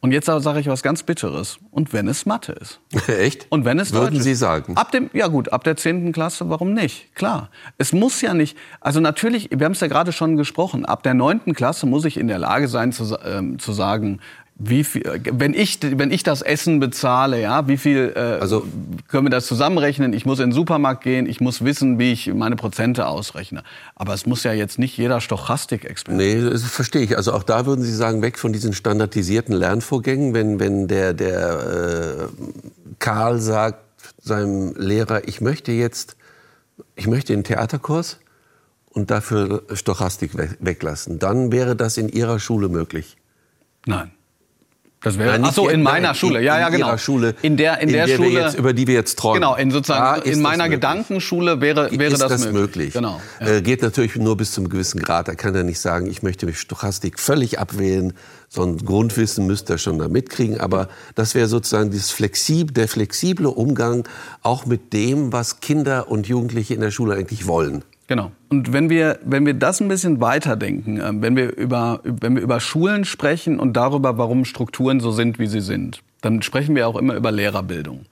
Und 0.00 0.12
jetzt 0.12 0.26
sage 0.26 0.60
ich 0.60 0.68
was 0.68 0.82
ganz 0.82 1.02
Bitteres. 1.02 1.58
Und 1.70 1.92
wenn 1.92 2.06
es 2.06 2.26
Mathe 2.26 2.52
ist. 2.52 2.80
Echt? 3.08 3.46
Und 3.50 3.64
wenn 3.64 3.78
es 3.78 3.92
Würden 3.92 4.14
Deutsch 4.14 4.22
Sie 4.22 4.32
ist. 4.32 4.38
sagen? 4.38 4.76
Ab 4.76 4.92
dem, 4.92 5.10
ja 5.12 5.26
gut, 5.26 5.52
ab 5.52 5.64
der 5.64 5.76
10. 5.76 6.12
Klasse, 6.12 6.48
warum 6.48 6.74
nicht? 6.74 7.14
Klar. 7.14 7.50
Es 7.78 7.92
muss 7.92 8.20
ja 8.20 8.34
nicht, 8.34 8.56
also 8.80 9.00
natürlich, 9.00 9.48
wir 9.50 9.64
haben 9.64 9.72
es 9.72 9.80
ja 9.80 9.88
gerade 9.88 10.12
schon 10.12 10.36
gesprochen, 10.36 10.84
ab 10.84 11.02
der 11.02 11.14
9. 11.14 11.54
Klasse 11.54 11.86
muss 11.86 12.04
ich 12.04 12.18
in 12.18 12.28
der 12.28 12.38
Lage 12.38 12.68
sein 12.68 12.92
zu, 12.92 13.18
ähm, 13.24 13.58
zu 13.58 13.72
sagen, 13.72 14.20
wie 14.58 14.84
viel, 14.84 15.02
wenn 15.32 15.52
ich, 15.52 15.80
wenn 15.82 16.10
ich 16.10 16.22
das 16.22 16.40
Essen 16.40 16.80
bezahle, 16.80 17.40
ja, 17.40 17.68
wie 17.68 17.76
viel 17.76 18.14
äh, 18.16 18.40
also, 18.40 18.66
können 19.06 19.26
wir 19.26 19.30
das 19.30 19.46
zusammenrechnen? 19.46 20.14
Ich 20.14 20.24
muss 20.24 20.38
in 20.38 20.48
den 20.48 20.52
Supermarkt 20.52 21.04
gehen, 21.04 21.26
ich 21.26 21.40
muss 21.42 21.62
wissen, 21.62 21.98
wie 21.98 22.12
ich 22.12 22.32
meine 22.32 22.56
Prozente 22.56 23.06
ausrechne. 23.06 23.62
Aber 23.94 24.14
es 24.14 24.24
muss 24.24 24.44
ja 24.44 24.54
jetzt 24.54 24.78
nicht 24.78 24.96
jeder 24.96 25.20
Stochastik-Experte. 25.20 26.16
Nee, 26.16 26.40
das 26.40 26.62
verstehe 26.62 27.02
ich. 27.02 27.18
Also 27.18 27.34
auch 27.34 27.42
da 27.42 27.66
würden 27.66 27.84
Sie 27.84 27.94
sagen, 27.94 28.22
weg 28.22 28.38
von 28.38 28.54
diesen 28.54 28.72
standardisierten 28.72 29.54
Lernvorgängen, 29.54 30.32
wenn, 30.32 30.58
wenn 30.58 30.88
der, 30.88 31.12
der 31.12 32.28
äh, 32.30 32.42
Karl 32.98 33.40
sagt, 33.40 33.80
seinem 34.22 34.74
Lehrer, 34.76 35.28
ich 35.28 35.42
möchte 35.42 35.72
jetzt, 35.72 36.16
ich 36.94 37.06
möchte 37.06 37.34
den 37.34 37.44
Theaterkurs 37.44 38.20
und 38.88 39.10
dafür 39.10 39.64
Stochastik 39.74 40.32
weglassen. 40.60 41.18
Dann 41.18 41.52
wäre 41.52 41.76
das 41.76 41.98
in 41.98 42.08
Ihrer 42.08 42.38
Schule 42.38 42.70
möglich. 42.70 43.18
Nein. 43.84 44.12
Das 45.06 45.18
wäre 45.18 45.38
Ach 45.40 45.52
so, 45.52 45.68
in 45.68 45.84
meiner 45.84 46.08
nein, 46.08 46.14
Schule. 46.16 46.42
Ja, 46.42 46.58
ja, 46.58 46.68
genau. 46.68 46.96
Schule, 46.96 47.36
in 47.40 47.56
der, 47.56 47.78
in, 47.78 47.90
in 47.90 47.94
der, 47.94 48.06
der 48.06 48.16
Schule, 48.16 48.40
jetzt, 48.40 48.58
über 48.58 48.72
die 48.72 48.88
wir 48.88 48.94
jetzt 48.94 49.16
träumen. 49.16 49.40
Genau, 49.40 49.54
in 49.54 49.70
sozusagen 49.70 50.28
in 50.28 50.42
meiner 50.42 50.68
Gedankenschule 50.68 51.60
wäre, 51.60 51.92
wäre 51.92 52.12
ist 52.12 52.20
das, 52.20 52.28
das 52.28 52.40
möglich. 52.46 52.56
möglich. 52.60 52.92
Genau. 52.94 53.20
Ja. 53.38 53.46
Äh, 53.46 53.62
geht 53.62 53.82
natürlich 53.82 54.16
nur 54.16 54.36
bis 54.36 54.50
zum 54.50 54.68
gewissen 54.68 55.00
Grad. 55.00 55.28
Er 55.28 55.36
kann 55.36 55.54
ja 55.54 55.62
nicht 55.62 55.78
sagen, 55.78 56.10
ich 56.10 56.24
möchte 56.24 56.44
mich 56.44 56.58
Stochastik 56.58 57.20
völlig 57.20 57.60
abwählen. 57.60 58.14
So 58.48 58.64
ein 58.64 58.78
Grundwissen 58.78 59.46
müsste 59.46 59.74
er 59.74 59.78
schon 59.78 60.00
da 60.00 60.08
mitkriegen. 60.08 60.58
Aber 60.58 60.88
das 61.14 61.36
wäre 61.36 61.46
sozusagen 61.46 61.92
dieses 61.92 62.10
flexib, 62.10 62.74
der 62.74 62.88
flexible 62.88 63.46
Umgang 63.46 64.08
auch 64.42 64.66
mit 64.66 64.92
dem, 64.92 65.32
was 65.32 65.60
Kinder 65.60 66.10
und 66.10 66.26
Jugendliche 66.26 66.74
in 66.74 66.80
der 66.80 66.90
Schule 66.90 67.14
eigentlich 67.14 67.46
wollen. 67.46 67.84
Genau. 68.08 68.30
Und 68.48 68.72
wenn 68.72 68.88
wir, 68.88 69.18
wenn 69.24 69.46
wir 69.46 69.54
das 69.54 69.80
ein 69.80 69.88
bisschen 69.88 70.20
weiterdenken, 70.20 71.00
äh, 71.00 71.10
wenn 71.22 71.36
wir, 71.36 71.56
über, 71.56 72.00
wenn 72.04 72.36
wir 72.36 72.42
über 72.42 72.60
Schulen 72.60 73.04
sprechen 73.04 73.58
und 73.58 73.74
darüber, 73.74 74.16
warum 74.18 74.44
Strukturen 74.44 75.00
so 75.00 75.10
sind, 75.10 75.38
wie 75.38 75.46
sie 75.46 75.60
sind, 75.60 76.02
dann 76.20 76.42
sprechen 76.42 76.74
wir 76.76 76.86
auch 76.86 76.96
immer 76.96 77.14
über 77.14 77.32
Lehrerbildung. 77.32 78.06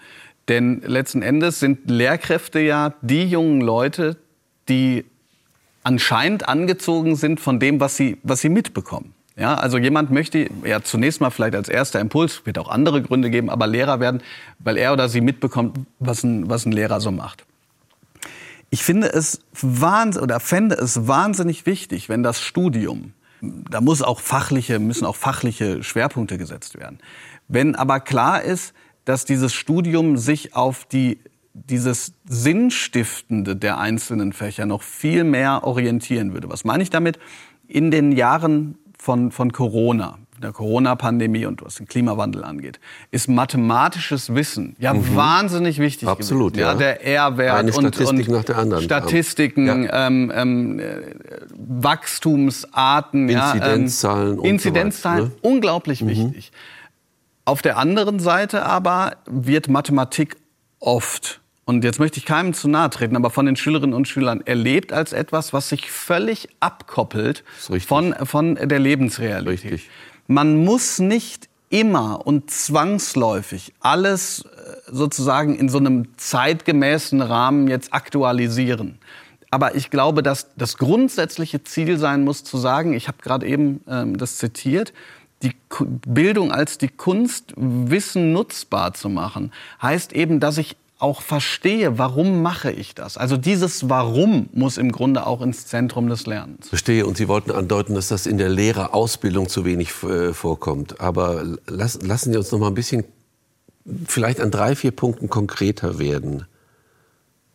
Denn 0.49 0.83
letzten 0.85 1.23
Endes 1.23 1.61
sind 1.61 1.91
Lehrkräfte 1.91 2.61
ja 2.61 2.95
die 3.03 3.25
jungen 3.25 3.61
Leute, 3.61 4.17
die 4.69 5.05
anscheinend 5.85 6.49
angezogen 6.49 7.17
sind 7.17 7.41
von 7.41 7.61
dem, 7.61 7.81
was 7.81 7.97
sie, 7.97 8.19
was 8.23 8.41
sie 8.41 8.49
mitbekommen. 8.49 9.15
Ja, 9.37 9.55
also 9.55 9.79
jemand 9.79 10.11
möchte 10.11 10.49
ja 10.65 10.83
zunächst 10.83 11.21
mal 11.21 11.31
vielleicht 11.31 11.57
als 11.57 11.69
erster 11.69 11.99
Impuls, 12.01 12.47
wird 12.47 12.59
auch 12.59 12.69
andere 12.69 13.03
Gründe 13.03 13.31
geben, 13.31 13.51
aber 13.51 13.67
Lehrer 13.67 13.99
werden, 14.01 14.23
weil 14.61 14.77
er 14.77 14.93
oder 14.93 15.09
sie 15.09 15.21
mitbekommt, 15.21 15.79
was 15.99 16.23
ein, 16.23 16.49
was 16.49 16.67
ein 16.67 16.73
Lehrer 16.73 17.01
so 17.01 17.11
macht. 17.11 17.45
Ich 18.75 18.83
finde 18.83 19.07
es 19.07 19.39
wahns 19.63 20.19
oder 20.19 20.41
fände 20.41 20.75
es 20.75 21.07
wahnsinnig 21.07 21.65
wichtig, 21.65 22.09
wenn 22.09 22.25
das 22.25 22.41
Studium, 22.41 23.13
da 23.41 23.81
muss 23.81 24.03
auch 24.03 24.19
fachliche, 24.19 24.81
müssen 24.81 25.05
auch 25.07 25.15
fachliche 25.15 25.85
Schwerpunkte 25.85 26.39
gesetzt 26.39 26.77
werden. 26.77 26.99
Wenn 27.47 27.77
aber 27.77 28.01
klar 28.01 28.43
ist, 28.43 28.75
dass 29.05 29.25
dieses 29.25 29.55
Studium 29.55 30.17
sich 30.17 30.57
auf 30.57 30.87
die, 30.87 31.21
dieses 31.53 32.15
Sinnstiftende 32.25 33.55
der 33.55 33.79
einzelnen 33.79 34.33
Fächer 34.33 34.67
noch 34.67 34.83
viel 34.83 35.23
mehr 35.23 35.63
orientieren 35.63 36.33
würde. 36.33 36.49
Was 36.49 36.65
meine 36.65 36.83
ich 36.83 36.91
damit? 36.91 37.21
In 37.69 37.93
den 37.93 38.11
Jahren 38.11 38.77
von, 38.99 39.31
von 39.31 39.53
Corona, 39.53 40.19
der 40.43 40.53
Corona-Pandemie 40.53 41.47
und 41.47 41.65
was 41.65 41.77
den 41.77 41.87
Klimawandel 41.87 42.45
angeht, 42.45 42.81
ist 43.11 43.29
mathematisches 43.29 44.35
Wissen 44.35 44.77
ja 44.79 44.95
mhm. 44.95 45.15
wahnsinnig 45.15 45.79
wichtig. 45.79 46.09
Absolut, 46.09 46.55
gewesen. 46.55 46.69
ja. 46.69 46.75
Der 46.75 47.05
R-Wert 47.05 47.77
und, 47.77 47.95
Statistik 47.95 48.29
und 48.29 48.35
nach 48.35 48.45
der 48.45 48.59
anderen. 48.59 48.83
Statistiken, 48.83 49.85
ja. 49.85 50.07
ähm, 50.07 50.33
ähm, 50.35 50.81
Wachstumsarten, 51.55 53.29
Inzidenzzahlen, 53.29 54.37
ja, 54.37 54.45
ähm, 54.45 54.51
Inzidenzzahlen, 54.51 55.25
so 55.25 55.27
ne? 55.27 55.33
unglaublich 55.43 56.03
mhm. 56.03 56.09
wichtig. 56.09 56.53
Auf 57.45 57.63
der 57.63 57.77
anderen 57.77 58.21
Seite 58.21 58.65
aber 58.65 59.17
wird 59.27 59.69
Mathematik 59.69 60.37
oft 60.81 61.41
und 61.67 61.83
jetzt 61.83 61.99
möchte 61.99 62.19
ich 62.19 62.27
keinem 62.27 62.53
zu 62.53 62.69
nahe 62.69 62.91
treten, 62.91 63.17
aber 63.17 63.31
von 63.31 63.47
den 63.47 63.57
Schülerinnen 63.57 63.95
und 63.95 64.07
Schülern 64.07 64.43
erlebt 64.45 64.93
als 64.93 65.13
etwas, 65.13 65.53
was 65.53 65.71
sich 65.71 65.91
völlig 65.91 66.49
abkoppelt 66.61 67.43
von, 67.87 68.15
von 68.23 68.57
der 68.57 68.79
Lebensrealität. 68.79 69.73
Richtig. 69.73 69.91
Man 70.27 70.65
muss 70.65 70.99
nicht 70.99 71.49
immer 71.71 72.27
und 72.27 72.51
zwangsläufig 72.51 73.75
alles 73.81 74.45
äh, 74.45 74.93
sozusagen 74.93 75.57
in 75.57 75.69
so 75.69 75.79
einem 75.79 76.09
zeitgemäßen 76.17 77.21
Rahmen 77.21 77.69
jetzt 77.69 77.93
aktualisieren. 77.93 78.99
Aber 79.51 79.75
ich 79.75 79.91
glaube, 79.91 80.23
dass 80.23 80.49
das 80.57 80.79
grundsätzliche 80.79 81.63
Ziel 81.63 81.99
sein 81.99 82.25
muss, 82.25 82.45
zu 82.45 82.59
sagen, 82.59 82.93
ich 82.93 83.09
habe 83.09 83.19
gerade 83.23 83.47
eben 83.47 83.81
ähm, 83.89 84.19
das 84.19 84.39
zitiert, 84.39 84.93
die 85.43 85.53
Bildung 86.07 86.53
als 86.53 86.79
die 86.79 86.89
Kunst, 86.89 87.53
Wissen 87.57 88.33
nutzbar 88.33 88.95
zu 88.95 89.09
machen, 89.09 89.53
heißt 89.83 90.13
eben, 90.13 90.41
dass 90.41 90.59
ich 90.59 90.77
auch 91.05 91.21
verstehe, 91.21 91.99
warum 91.99 92.41
mache 92.41 92.73
ich 92.73 92.95
das. 92.95 93.19
Also 93.19 93.37
dieses 93.37 93.91
Warum 93.91 94.49
muss 94.55 94.79
im 94.79 94.91
Grunde 94.91 95.27
auch 95.27 95.43
ins 95.43 95.67
Zentrum 95.67 96.09
des 96.09 96.25
Lernens. 96.25 96.71
Verstehe. 96.71 97.05
Und 97.05 97.19
Sie 97.19 97.29
wollten 97.29 97.51
andeuten, 97.51 97.95
dass 97.95 98.09
das 98.09 98.25
in 98.25 98.39
der 98.39 98.49
Lehrerausbildung 98.49 99.51
zu 99.51 99.67
wenig 99.67 99.91
äh, 100.03 100.33
vorkommt. 100.33 101.03
Aber 101.03 101.45
las, 101.67 102.01
lassen 102.01 102.33
Sie 102.33 102.39
uns 102.39 102.51
noch 102.51 102.59
mal 102.59 102.69
ein 102.69 102.75
bisschen 102.75 103.05
vielleicht 104.07 104.41
an 104.41 104.51
drei, 104.51 104.75
vier 104.75 104.93
Punkten 104.93 105.29
konkreter 105.29 105.99
werden. 105.99 106.47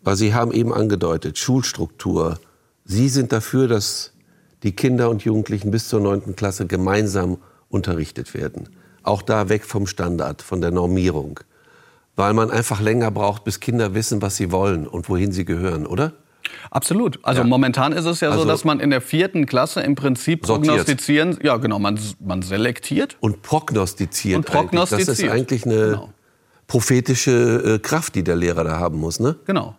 Weil 0.04 0.16
Sie 0.16 0.36
haben 0.36 0.52
eben 0.52 0.72
angedeutet, 0.72 1.40
Schulstruktur. 1.40 2.40
Sie 2.86 3.10
sind 3.10 3.32
dafür, 3.32 3.68
dass 3.68 4.14
die 4.62 4.74
Kinder 4.74 5.10
und 5.10 5.24
Jugendlichen 5.24 5.72
bis 5.72 5.90
zur 5.90 6.02
neunten 6.02 6.36
Klasse 6.36 6.68
gemeinsam 6.68 7.40
unterrichtet 7.68 8.36
werden. 8.36 8.70
Auch 9.02 9.24
da 9.24 9.50
weg 9.50 9.66
vom 9.66 9.88
Standard, 9.88 10.44
von 10.44 10.62
der 10.62 10.70
Normierung 10.70 11.40
weil 12.20 12.34
man 12.34 12.52
einfach 12.52 12.82
länger 12.82 13.12
braucht, 13.12 13.46
bis 13.46 13.62
Kinder 13.62 13.96
wissen, 13.96 14.22
was 14.22 14.36
sie 14.36 14.52
wollen 14.52 14.88
und 14.88 15.08
wohin 15.08 15.32
sie 15.32 15.46
gehören, 15.46 15.88
oder? 15.88 16.12
Absolut. 16.70 17.18
Also 17.24 17.42
ja. 17.42 17.48
momentan 17.48 17.94
ist 17.94 18.06
es 18.06 18.20
ja 18.20 18.30
also 18.30 18.44
so, 18.44 18.48
dass 18.48 18.66
man 18.66 18.82
in 18.82 18.90
der 18.90 19.00
vierten 19.00 19.46
Klasse 19.46 19.80
im 19.82 19.96
Prinzip 19.96 20.42
prognostizieren, 20.42 21.32
sortiert. 21.34 21.46
ja 21.46 21.58
genau, 21.58 21.80
man, 21.80 21.98
man 22.20 22.42
selektiert. 22.42 23.16
Und 23.22 23.42
prognostiziert. 23.42 24.36
Und 24.36 24.46
prognostiziert. 24.46 25.08
Das 25.08 25.20
ist 25.20 25.30
eigentlich 25.30 25.66
eine 25.66 25.76
genau. 25.76 26.10
prophetische 26.68 27.76
äh, 27.76 27.80
Kraft, 27.80 28.16
die 28.16 28.24
der 28.24 28.36
Lehrer 28.36 28.66
da 28.66 28.78
haben 28.78 29.00
muss, 29.00 29.22
ne? 29.22 29.38
Genau. 29.46 29.76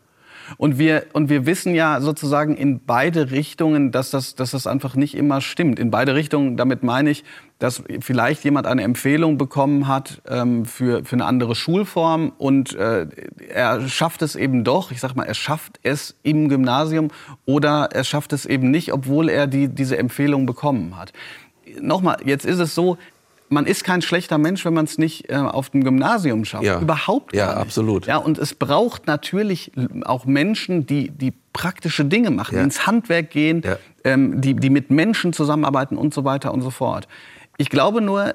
Und 0.57 0.79
wir, 0.79 1.07
und 1.13 1.29
wir 1.29 1.47
wissen 1.47 1.75
ja 1.75 2.01
sozusagen 2.01 2.57
in 2.57 2.81
beide 2.85 3.31
Richtungen, 3.31 3.93
dass 3.93 4.11
das, 4.11 4.35
dass 4.35 4.53
das 4.53 4.67
einfach 4.67 4.95
nicht 4.95 5.15
immer 5.15 5.41
stimmt. 5.41 5.79
In 5.79 5.91
beide 5.91 6.15
Richtungen, 6.15 6.57
damit 6.57 6.83
meine 6.83 7.11
ich, 7.11 7.25
dass 7.59 7.83
vielleicht 8.01 8.43
jemand 8.43 8.67
eine 8.67 8.83
Empfehlung 8.83 9.37
bekommen 9.37 9.87
hat 9.87 10.23
ähm, 10.27 10.65
für, 10.65 11.05
für 11.05 11.17
eine 11.17 11.27
andere 11.27 11.55
Schulform 11.55 12.33
und 12.39 12.75
äh, 12.75 13.07
er 13.49 13.87
schafft 13.87 14.23
es 14.23 14.35
eben 14.35 14.65
doch, 14.65 14.91
ich 14.91 15.01
sag 15.01 15.15
mal, 15.15 15.25
er 15.25 15.35
schafft 15.35 15.79
es 15.83 16.17
im 16.23 16.49
Gymnasium 16.49 17.09
oder 17.45 17.91
er 17.93 18.05
schafft 18.05 18.33
es 18.33 18.47
eben 18.47 18.71
nicht, 18.71 18.93
obwohl 18.93 19.29
er 19.29 19.47
die, 19.47 19.69
diese 19.69 19.99
Empfehlung 19.99 20.47
bekommen 20.47 20.97
hat. 20.97 21.13
Nochmal, 21.81 22.17
jetzt 22.25 22.47
ist 22.47 22.59
es 22.61 22.75
so, 22.75 22.97
man 23.51 23.67
ist 23.67 23.85
kein 23.85 24.01
schlechter 24.01 24.39
Mensch, 24.39 24.65
wenn 24.65 24.73
man 24.73 24.85
es 24.85 24.97
nicht 24.97 25.29
äh, 25.29 25.35
auf 25.35 25.71
dem 25.71 25.83
Gymnasium 25.85 26.45
schafft. 26.45 26.65
Ja. 26.65 26.81
Überhaupt 26.81 27.33
gar 27.33 27.49
ja, 27.49 27.55
nicht. 27.55 27.63
absolut. 27.63 28.07
Ja, 28.07 28.17
und 28.17 28.39
es 28.39 28.55
braucht 28.55 29.07
natürlich 29.07 29.73
auch 30.05 30.25
Menschen, 30.25 30.87
die, 30.87 31.11
die 31.11 31.33
praktische 31.53 32.05
Dinge 32.05 32.31
machen, 32.31 32.55
ja. 32.55 32.61
die 32.61 32.65
ins 32.65 32.87
Handwerk 32.87 33.31
gehen, 33.31 33.63
ja. 33.65 33.77
ähm, 34.05 34.41
die, 34.41 34.55
die 34.55 34.71
mit 34.71 34.91
Menschen 34.91 35.33
zusammenarbeiten 35.33 35.99
und 35.99 36.15
so 36.15 36.25
weiter 36.25 36.55
und 36.55 36.63
so 36.63 36.71
fort. 36.71 37.09
Ich 37.59 37.71
glaube 37.71 38.01
nur, 38.01 38.35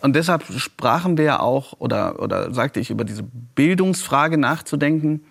und 0.00 0.16
deshalb 0.16 0.44
sprachen 0.56 1.18
wir 1.18 1.24
ja 1.24 1.40
auch, 1.40 1.74
oder, 1.78 2.20
oder 2.22 2.52
sagte 2.52 2.80
ich, 2.80 2.90
über 2.90 3.04
diese 3.04 3.24
Bildungsfrage 3.54 4.38
nachzudenken, 4.38 5.24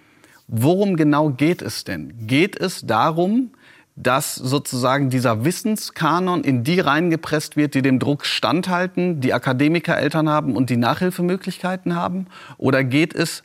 worum 0.48 0.96
genau 0.96 1.30
geht 1.30 1.64
es 1.64 1.84
denn? 1.84 2.28
Geht 2.28 2.60
es 2.60 2.86
darum, 2.86 3.52
dass 3.96 4.36
sozusagen 4.36 5.10
dieser 5.10 5.46
Wissenskanon 5.46 6.44
in 6.44 6.64
die 6.64 6.80
reingepresst 6.80 7.56
wird, 7.56 7.76
die 7.76 7.82
dem 7.82 8.00
Druck 8.00 8.26
standhalten, 8.26 9.22
die 9.22 9.34
Akademiker 9.34 9.98
Eltern 9.98 10.30
haben 10.30 10.56
und 10.56 10.70
die 10.70 10.78
Nachhilfemöglichkeiten 10.78 11.96
haben? 11.96 12.28
Oder 12.58 12.84
geht 12.84 13.16
es 13.16 13.44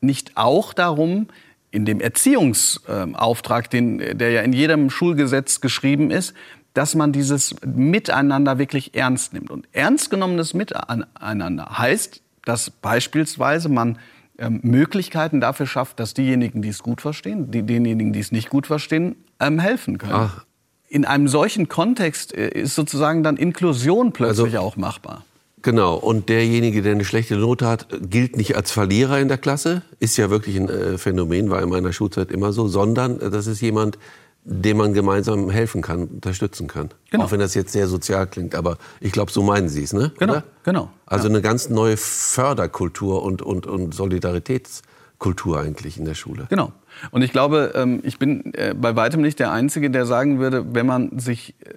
nicht 0.00 0.36
auch 0.36 0.72
darum, 0.72 1.26
in 1.72 1.84
dem 1.84 2.00
Erziehungsauftrag, 2.00 3.70
den, 3.70 4.18
der 4.18 4.30
ja 4.30 4.42
in 4.42 4.52
jedem 4.52 4.90
Schulgesetz 4.90 5.60
geschrieben 5.60 6.10
ist, 6.10 6.34
dass 6.74 6.94
man 6.94 7.12
dieses 7.12 7.54
Miteinander 7.64 8.58
wirklich 8.58 8.94
ernst 8.94 9.32
nimmt. 9.32 9.50
Und 9.50 9.68
ernst 9.72 10.10
genommenes 10.10 10.54
Miteinander 10.54 11.78
heißt, 11.78 12.22
dass 12.44 12.70
beispielsweise 12.70 13.68
man 13.68 13.98
ähm, 14.40 14.60
Möglichkeiten 14.62 15.40
dafür 15.40 15.66
schafft, 15.66 16.00
dass 16.00 16.14
diejenigen, 16.14 16.62
die 16.62 16.70
es 16.70 16.82
gut 16.82 17.00
verstehen, 17.00 17.50
die, 17.50 17.62
denjenigen, 17.62 18.12
die 18.12 18.20
es 18.20 18.32
nicht 18.32 18.50
gut 18.50 18.66
verstehen, 18.66 19.16
ähm, 19.38 19.58
helfen 19.58 19.98
können. 19.98 20.12
Ach. 20.14 20.44
In 20.88 21.04
einem 21.04 21.28
solchen 21.28 21.68
Kontext 21.68 22.34
äh, 22.34 22.48
ist 22.48 22.74
sozusagen 22.74 23.22
dann 23.22 23.36
Inklusion 23.36 24.12
plötzlich 24.12 24.56
also, 24.56 24.66
auch 24.66 24.76
machbar. 24.76 25.24
Genau, 25.62 25.94
und 25.94 26.30
derjenige, 26.30 26.80
der 26.80 26.92
eine 26.92 27.04
schlechte 27.04 27.36
Note 27.36 27.66
hat, 27.66 27.86
gilt 28.00 28.36
nicht 28.36 28.56
als 28.56 28.70
Verlierer 28.70 29.20
in 29.20 29.28
der 29.28 29.36
Klasse, 29.36 29.82
ist 29.98 30.16
ja 30.16 30.30
wirklich 30.30 30.56
ein 30.56 30.68
äh, 30.70 30.96
Phänomen, 30.96 31.50
war 31.50 31.62
in 31.62 31.68
meiner 31.68 31.92
Schulzeit 31.92 32.30
immer 32.30 32.52
so, 32.52 32.66
sondern 32.66 33.20
äh, 33.20 33.30
das 33.30 33.46
ist 33.46 33.60
jemand, 33.60 33.98
dem 34.44 34.78
man 34.78 34.94
gemeinsam 34.94 35.50
helfen 35.50 35.82
kann, 35.82 36.04
unterstützen 36.04 36.66
kann. 36.66 36.88
Genau. 37.10 37.24
Auch 37.24 37.32
wenn 37.32 37.40
das 37.40 37.54
jetzt 37.54 37.72
sehr 37.72 37.86
sozial 37.86 38.26
klingt, 38.26 38.54
aber 38.54 38.78
ich 39.00 39.12
glaube, 39.12 39.30
so 39.30 39.42
meinen 39.42 39.68
Sie 39.68 39.82
es, 39.82 39.92
ne? 39.92 40.12
Genau, 40.18 40.32
Oder? 40.32 40.44
genau. 40.64 40.90
Also 41.06 41.28
ja. 41.28 41.34
eine 41.34 41.42
ganz 41.42 41.68
neue 41.68 41.96
Förderkultur 41.96 43.22
und, 43.22 43.42
und, 43.42 43.66
und 43.66 43.94
Solidaritätskultur 43.94 45.60
eigentlich 45.60 45.98
in 45.98 46.06
der 46.06 46.14
Schule. 46.14 46.46
Genau. 46.48 46.72
Und 47.10 47.22
ich 47.22 47.32
glaube, 47.32 47.72
ähm, 47.74 48.00
ich 48.02 48.18
bin 48.18 48.54
äh, 48.54 48.74
bei 48.74 48.96
weitem 48.96 49.20
nicht 49.20 49.38
der 49.38 49.52
Einzige, 49.52 49.90
der 49.90 50.06
sagen 50.06 50.38
würde, 50.38 50.74
wenn 50.74 50.86
man 50.86 51.18
sich 51.18 51.54
äh, 51.60 51.74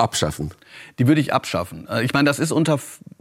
Abschaffen? 0.00 0.50
Die 0.98 1.06
würde 1.06 1.20
ich 1.20 1.32
abschaffen. 1.32 1.86
Äh, 1.88 2.04
ich 2.04 2.12
meine, 2.12 2.26
das 2.26 2.38
ist 2.38 2.52
unter 2.52 2.78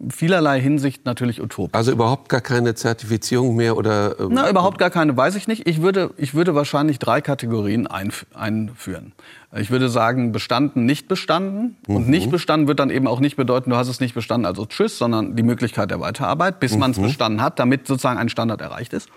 vielerlei 0.09 0.59
Hinsicht 0.59 1.05
natürlich 1.05 1.41
utopisch. 1.41 1.75
Also 1.75 1.91
überhaupt 1.91 2.29
gar 2.29 2.41
keine 2.41 2.75
Zertifizierung 2.75 3.55
mehr 3.55 3.77
oder? 3.77 4.19
Ähm, 4.19 4.29
Na, 4.31 4.49
überhaupt 4.49 4.77
gar 4.79 4.89
keine, 4.89 5.15
weiß 5.15 5.35
ich 5.35 5.47
nicht. 5.47 5.67
Ich 5.67 5.81
würde, 5.81 6.11
ich 6.17 6.33
würde 6.33 6.55
wahrscheinlich 6.55 6.99
drei 6.99 7.21
Kategorien 7.21 7.87
einführen. 7.87 9.13
Ich 9.55 9.71
würde 9.71 9.89
sagen, 9.89 10.31
bestanden, 10.31 10.85
nicht 10.85 11.07
bestanden. 11.07 11.77
Mhm. 11.87 11.95
Und 11.95 12.09
nicht 12.09 12.29
bestanden 12.29 12.67
wird 12.67 12.79
dann 12.79 12.89
eben 12.89 13.07
auch 13.07 13.19
nicht 13.19 13.35
bedeuten, 13.35 13.71
du 13.71 13.75
hast 13.75 13.87
es 13.87 13.99
nicht 13.99 14.13
bestanden, 14.13 14.45
also 14.45 14.65
tschüss, 14.65 14.97
sondern 14.97 15.35
die 15.35 15.43
Möglichkeit 15.43 15.91
der 15.91 15.99
Weiterarbeit, 15.99 16.59
bis 16.59 16.73
mhm. 16.73 16.79
man 16.79 16.91
es 16.91 16.99
bestanden 16.99 17.41
hat, 17.41 17.59
damit 17.59 17.87
sozusagen 17.87 18.19
ein 18.19 18.29
Standard 18.29 18.61
erreicht 18.61 18.93
ist. 18.93 19.09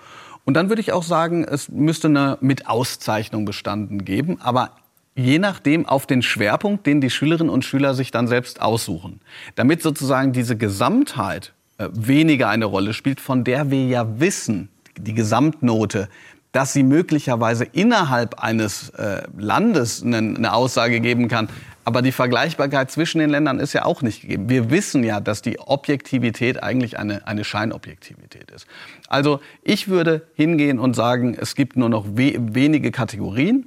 Und 0.44 0.55
dann 0.55 0.68
würde 0.68 0.81
ich 0.81 0.92
auch 0.92 1.05
sagen, 1.05 1.44
es 1.44 1.68
müsste 1.68 2.09
eine 2.09 2.38
mit 2.40 2.66
Auszeichnung 2.66 3.44
bestanden 3.44 4.05
geben, 4.05 4.38
aber 4.40 4.70
je 5.14 5.38
nachdem 5.38 5.87
auf 5.87 6.07
den 6.07 6.22
Schwerpunkt, 6.22 6.87
den 6.87 7.01
die 7.01 7.11
Schülerinnen 7.11 7.53
und 7.53 7.64
Schüler 7.64 7.94
sich 7.94 8.11
dann 8.11 8.29
selbst 8.29 8.61
aussuchen. 8.61 9.20
Damit 9.55 9.83
sozusagen 9.83 10.33
diese 10.33 10.57
Gesamtheit 10.57 11.53
äh, 11.79 11.88
weniger 11.92 12.48
eine 12.48 12.64
Rolle 12.64 12.94
spielt, 12.94 13.20
von 13.20 13.44
der 13.44 13.70
wir 13.70 13.87
ja 13.87 14.20
wissen, 14.20 14.68
die 14.98 15.14
Gesamtnote, 15.14 16.09
dass 16.53 16.72
sie 16.72 16.83
möglicherweise 16.83 17.64
innerhalb 17.64 18.42
eines 18.42 18.90
äh, 18.90 19.22
Landes 19.38 20.03
eine, 20.03 20.18
eine 20.18 20.53
Aussage 20.53 21.01
geben 21.01 21.29
kann, 21.29 21.48
aber 21.85 22.03
die 22.03 22.12
Vergleichbarkeit 22.12 22.90
zwischen 22.90 23.18
den 23.18 23.31
Ländern 23.31 23.59
ist 23.59 23.72
ja 23.72 23.85
auch 23.85 24.03
nicht 24.03 24.20
gegeben. 24.22 24.48
Wir 24.48 24.70
wissen 24.70 25.03
ja, 25.03 25.18
dass 25.18 25.42
die 25.42 25.59
Objektivität 25.59 26.62
eigentlich 26.62 26.98
eine, 26.98 27.27
eine 27.27 27.42
Scheinobjektivität 27.42 28.51
ist. 28.53 28.66
Also 29.09 29.40
ich 29.62 29.88
würde 29.88 30.27
hingehen 30.35 30.79
und 30.79 30.94
sagen, 30.94 31.37
es 31.38 31.55
gibt 31.55 31.77
nur 31.77 31.88
noch 31.88 32.07
we 32.07 32.35
wenige 32.38 32.92
Kategorien 32.92 33.66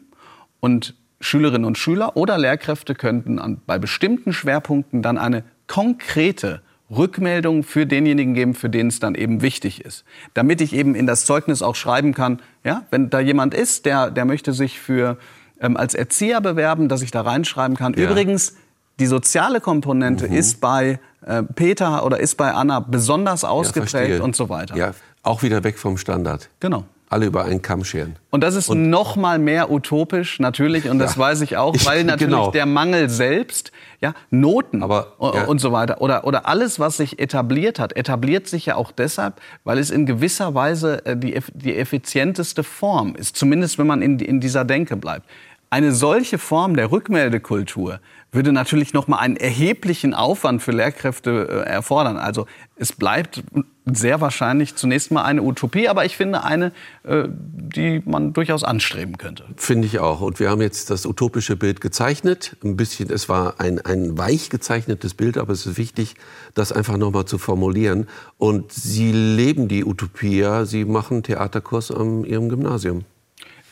und 0.61 0.95
Schülerinnen 1.25 1.65
und 1.65 1.77
Schüler 1.77 2.15
oder 2.15 2.37
Lehrkräfte 2.37 2.95
könnten 2.95 3.39
an, 3.39 3.61
bei 3.65 3.79
bestimmten 3.79 4.31
Schwerpunkten 4.31 5.01
dann 5.01 5.17
eine 5.17 5.43
konkrete 5.67 6.61
Rückmeldung 6.89 7.63
für 7.63 7.87
denjenigen 7.87 8.35
geben, 8.35 8.53
für 8.53 8.69
den 8.69 8.87
es 8.87 8.99
dann 8.99 9.15
eben 9.15 9.41
wichtig 9.41 9.83
ist. 9.83 10.05
Damit 10.35 10.61
ich 10.61 10.73
eben 10.73 10.93
in 10.93 11.07
das 11.07 11.25
Zeugnis 11.25 11.63
auch 11.63 11.75
schreiben 11.75 12.13
kann, 12.13 12.41
ja, 12.63 12.83
wenn 12.91 13.09
da 13.09 13.19
jemand 13.19 13.55
ist, 13.55 13.85
der, 13.85 14.11
der 14.11 14.25
möchte 14.25 14.53
sich 14.53 14.79
für 14.79 15.17
ähm, 15.59 15.77
als 15.77 15.95
Erzieher 15.95 16.41
bewerben, 16.41 16.89
dass 16.89 17.01
ich 17.01 17.09
da 17.09 17.21
reinschreiben 17.21 17.75
kann. 17.75 17.95
Ja. 17.95 18.09
Übrigens, 18.09 18.55
die 18.99 19.07
soziale 19.07 19.61
Komponente 19.61 20.27
mhm. 20.27 20.35
ist 20.35 20.61
bei 20.61 20.99
äh, 21.25 21.41
Peter 21.41 22.05
oder 22.05 22.19
ist 22.19 22.35
bei 22.35 22.53
Anna 22.53 22.81
besonders 22.81 23.43
ausgeprägt 23.43 24.19
ja, 24.19 24.23
und 24.23 24.35
so 24.35 24.49
weiter. 24.49 24.75
Ja, 24.77 24.91
auch 25.23 25.41
wieder 25.41 25.63
weg 25.63 25.79
vom 25.79 25.97
Standard. 25.97 26.49
Genau 26.59 26.85
alle 27.09 27.27
über 27.27 27.45
einen 27.45 27.61
Kamm 27.61 27.83
scheren. 27.83 28.15
Und 28.31 28.43
das 28.43 28.55
ist 28.55 28.69
und 28.69 28.89
noch 28.89 29.15
mal 29.15 29.39
mehr 29.39 29.71
utopisch 29.71 30.39
natürlich 30.39 30.89
und 30.89 30.99
das 30.99 31.15
ja, 31.15 31.21
weiß 31.21 31.41
ich 31.41 31.57
auch, 31.57 31.75
weil 31.85 32.03
natürlich 32.03 32.33
genau. 32.33 32.51
der 32.51 32.65
Mangel 32.65 33.09
selbst, 33.09 33.71
ja, 34.01 34.13
Noten 34.31 34.83
Aber, 34.83 35.13
ja. 35.19 35.45
und 35.45 35.59
so 35.59 35.71
weiter 35.71 36.01
oder 36.01 36.25
oder 36.25 36.47
alles, 36.47 36.79
was 36.79 36.97
sich 36.97 37.19
etabliert 37.19 37.79
hat, 37.79 37.95
etabliert 37.95 38.47
sich 38.47 38.65
ja 38.65 38.75
auch 38.75 38.91
deshalb, 38.91 39.39
weil 39.63 39.77
es 39.77 39.91
in 39.91 40.05
gewisser 40.05 40.55
Weise 40.55 41.05
äh, 41.05 41.15
die 41.15 41.39
die 41.53 41.75
effizienteste 41.75 42.63
Form 42.63 43.15
ist, 43.15 43.35
zumindest 43.35 43.77
wenn 43.77 43.87
man 43.87 44.01
in 44.01 44.19
in 44.19 44.39
dieser 44.39 44.65
Denke 44.65 44.97
bleibt. 44.97 45.29
Eine 45.69 45.91
solche 45.91 46.37
Form 46.37 46.75
der 46.75 46.91
Rückmeldekultur 46.91 47.99
würde 48.35 48.51
natürlich 48.51 48.93
noch 48.93 49.07
mal 49.07 49.17
einen 49.17 49.37
erheblichen 49.37 50.13
Aufwand 50.13 50.61
für 50.61 50.71
Lehrkräfte 50.71 51.47
äh, 51.65 51.69
erfordern. 51.69 52.17
Also 52.17 52.45
es 52.75 52.91
bleibt 52.91 53.43
sehr 53.85 54.19
wahrscheinlich 54.19 54.75
zunächst 54.75 55.11
mal 55.11 55.23
eine 55.23 55.43
Utopie, 55.43 55.87
aber 55.87 56.05
ich 56.05 56.17
finde 56.17 56.43
eine, 56.43 56.71
äh, 57.03 57.25
die 57.27 58.01
man 58.05 58.33
durchaus 58.33 58.63
anstreben 58.63 59.17
könnte. 59.17 59.45
Finde 59.55 59.87
ich 59.87 59.99
auch. 59.99 60.21
Und 60.21 60.39
wir 60.39 60.49
haben 60.49 60.61
jetzt 60.61 60.89
das 60.89 61.05
utopische 61.05 61.55
Bild 61.55 61.81
gezeichnet. 61.81 62.57
Ein 62.63 62.75
bisschen, 62.75 63.09
es 63.11 63.29
war 63.29 63.59
ein, 63.59 63.79
ein 63.79 64.17
weich 64.17 64.49
gezeichnetes 64.49 65.13
Bild, 65.13 65.37
aber 65.37 65.53
es 65.53 65.65
ist 65.65 65.77
wichtig, 65.77 66.15
das 66.53 66.71
einfach 66.71 66.97
noch 66.97 67.11
mal 67.11 67.25
zu 67.25 67.37
formulieren. 67.37 68.07
Und 68.37 68.71
Sie 68.71 69.11
leben 69.11 69.67
die 69.67 69.85
Utopie, 69.85 70.65
Sie 70.65 70.85
machen 70.85 71.23
Theaterkurs 71.23 71.91
an 71.91 72.25
Ihrem 72.25 72.49
Gymnasium. 72.49 73.05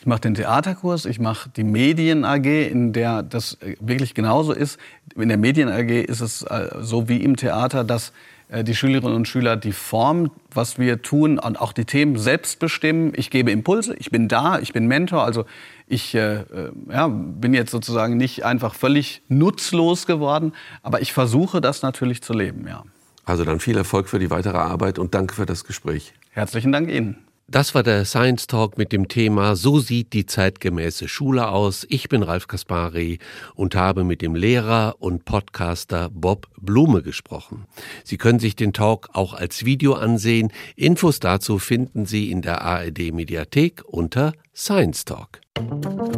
Ich 0.04 0.06
mache 0.06 0.20
den 0.20 0.34
Theaterkurs, 0.34 1.06
ich 1.06 1.18
mache 1.18 1.48
die 1.48 1.64
Medien 1.64 2.26
AG, 2.26 2.44
in 2.44 2.92
der 2.92 3.22
das 3.22 3.54
äh, 3.62 3.74
wirklich 3.80 4.12
genauso 4.12 4.52
ist. 4.52 4.78
In 5.16 5.30
der 5.30 5.38
Medien 5.38 5.70
AG 5.70 5.88
ist 5.88 6.20
es 6.20 6.42
äh, 6.42 6.68
so 6.82 7.08
wie 7.08 7.22
im 7.22 7.36
Theater, 7.36 7.84
dass 7.84 8.12
äh, 8.50 8.62
die 8.64 8.74
Schülerinnen 8.74 9.16
und 9.16 9.26
Schüler 9.26 9.56
die 9.56 9.72
Form, 9.72 10.30
was 10.52 10.78
wir 10.78 11.00
tun 11.00 11.38
und 11.38 11.58
auch 11.58 11.72
die 11.72 11.86
Themen 11.86 12.18
selbst 12.18 12.58
bestimmen. 12.58 13.14
Ich 13.16 13.30
gebe 13.30 13.50
Impulse, 13.50 13.94
ich 13.94 14.10
bin 14.10 14.28
da, 14.28 14.58
ich 14.58 14.74
bin 14.74 14.88
Mentor. 14.88 15.24
Also 15.24 15.46
ich 15.86 16.14
äh, 16.14 16.44
ja, 16.90 17.08
bin 17.08 17.54
jetzt 17.54 17.70
sozusagen 17.70 18.18
nicht 18.18 18.44
einfach 18.44 18.74
völlig 18.74 19.22
nutzlos 19.30 20.04
geworden, 20.04 20.52
aber 20.82 21.00
ich 21.00 21.14
versuche 21.14 21.62
das 21.62 21.80
natürlich 21.80 22.22
zu 22.22 22.34
leben, 22.34 22.68
ja. 22.68 22.84
Also 23.24 23.46
dann 23.46 23.58
viel 23.58 23.78
Erfolg 23.78 24.10
für 24.10 24.18
die 24.18 24.28
weitere 24.28 24.58
Arbeit 24.58 24.98
und 24.98 25.14
danke 25.14 25.34
für 25.34 25.46
das 25.46 25.64
Gespräch. 25.64 26.12
Herzlichen 26.32 26.72
Dank 26.72 26.90
Ihnen. 26.90 27.24
Das 27.46 27.74
war 27.74 27.82
der 27.82 28.06
Science 28.06 28.46
Talk 28.46 28.78
mit 28.78 28.90
dem 28.90 29.06
Thema 29.06 29.54
So 29.54 29.78
sieht 29.78 30.14
die 30.14 30.24
zeitgemäße 30.24 31.08
Schule 31.08 31.48
aus. 31.48 31.86
Ich 31.90 32.08
bin 32.08 32.22
Ralf 32.22 32.48
Kaspari 32.48 33.18
und 33.54 33.74
habe 33.74 34.02
mit 34.02 34.22
dem 34.22 34.34
Lehrer 34.34 34.96
und 34.98 35.26
Podcaster 35.26 36.08
Bob 36.10 36.48
Blume 36.58 37.02
gesprochen. 37.02 37.66
Sie 38.02 38.16
können 38.16 38.38
sich 38.38 38.56
den 38.56 38.72
Talk 38.72 39.10
auch 39.12 39.34
als 39.34 39.66
Video 39.66 39.92
ansehen. 39.92 40.52
Infos 40.74 41.20
dazu 41.20 41.58
finden 41.58 42.06
Sie 42.06 42.30
in 42.30 42.40
der 42.40 42.62
ARD 42.62 43.12
Mediathek 43.12 43.82
unter 43.86 44.32
Science 44.56 45.04
Talk. 45.04 45.40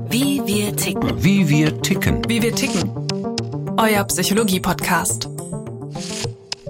Wie 0.08 0.40
wir 0.46 0.76
ticken. 0.76 1.22
Wie 1.22 1.48
wir 1.48 1.82
ticken. 1.82 2.22
Wie 2.28 2.40
wir 2.40 2.54
ticken. 2.54 2.90
Euer 3.78 4.04
Psychologie 4.04 4.60
Podcast 4.60 5.28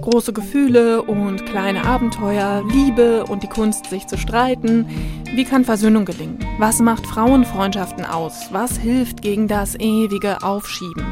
große 0.09 0.31
Gefühle 0.31 1.01
und 1.01 1.45
kleine 1.45 1.83
Abenteuer, 1.83 2.63
Liebe 2.71 3.25
und 3.25 3.43
die 3.43 3.49
Kunst, 3.49 3.87
sich 3.87 4.07
zu 4.07 4.17
streiten. 4.17 4.87
Wie 5.35 5.43
kann 5.43 5.65
Versöhnung 5.65 6.05
gelingen? 6.05 6.39
Was 6.59 6.79
macht 6.79 7.05
Frauenfreundschaften 7.05 8.05
aus? 8.05 8.47
Was 8.51 8.77
hilft 8.77 9.21
gegen 9.21 9.49
das 9.49 9.75
ewige 9.75 10.41
Aufschieben? 10.43 11.03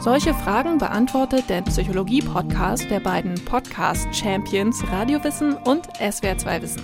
Solche 0.00 0.32
Fragen 0.32 0.78
beantwortet 0.78 1.44
der 1.48 1.62
Psychologie-Podcast 1.62 2.88
der 2.88 3.00
beiden 3.00 3.34
Podcast-Champions 3.46 4.84
Radiowissen 4.92 5.54
und 5.54 5.88
SWR2 5.94 6.62
Wissen. 6.62 6.82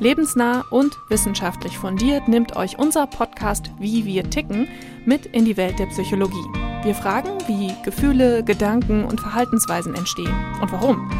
Lebensnah 0.00 0.64
und 0.70 0.92
wissenschaftlich 1.08 1.78
fundiert 1.78 2.26
nimmt 2.26 2.56
euch 2.56 2.80
unser 2.80 3.06
Podcast 3.06 3.70
Wie 3.78 4.04
wir 4.04 4.28
ticken 4.28 4.66
mit 5.04 5.26
in 5.26 5.44
die 5.44 5.56
Welt 5.56 5.78
der 5.78 5.86
Psychologie. 5.86 6.65
Wir 6.86 6.94
fragen, 6.94 7.30
wie 7.48 7.74
Gefühle, 7.82 8.44
Gedanken 8.44 9.04
und 9.04 9.20
Verhaltensweisen 9.20 9.96
entstehen 9.96 10.32
und 10.62 10.70
warum. 10.70 11.10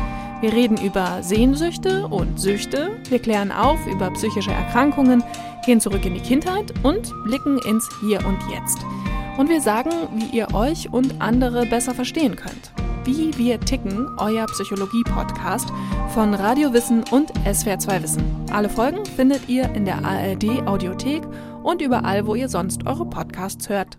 Wir 0.41 0.53
reden 0.53 0.77
über 0.77 1.25
Sehnsüchte 1.25 2.07
und 2.07 2.39
Süchte, 2.39 2.93
wir 3.09 3.19
klären 3.19 3.51
auf 3.51 3.85
über 3.89 4.13
psychische 4.13 4.53
Erkrankungen, 4.53 5.25
gehen 5.65 5.81
zurück 5.81 6.07
in 6.07 6.15
die 6.15 6.21
Kindheit 6.21 6.73
und 6.85 7.13
blicken 7.25 7.59
ins 7.59 7.89
Hier 8.01 8.25
und 8.25 8.39
Jetzt. 8.49 8.79
Und 9.39 9.49
wir 9.49 9.61
sagen, 9.61 9.91
wie 10.15 10.37
ihr 10.37 10.55
euch 10.55 10.93
und 10.93 11.21
andere 11.21 11.67
besser 11.67 11.95
verstehen 11.95 12.37
könnt. 12.37 12.71
Wie 13.05 13.37
wir 13.37 13.59
ticken, 13.59 14.09
euer 14.19 14.47
Psychologie-Podcast 14.47 15.73
von 16.15 16.33
Radio 16.35 16.73
Wissen 16.75 17.03
und 17.11 17.33
SWR2 17.45 18.05
Wissen. 18.05 18.23
Alle 18.53 18.69
Folgen 18.69 19.05
findet 19.05 19.49
ihr 19.49 19.65
in 19.75 19.85
der 19.85 20.05
ARD 20.05 20.65
Audiothek 20.65 21.25
und 21.65 21.83
überall, 21.83 22.25
wo 22.25 22.37
ihr 22.37 22.49
sonst 22.49 22.87
eure 22.87 23.07
Podcasts 23.07 23.69
hört. 23.69 23.99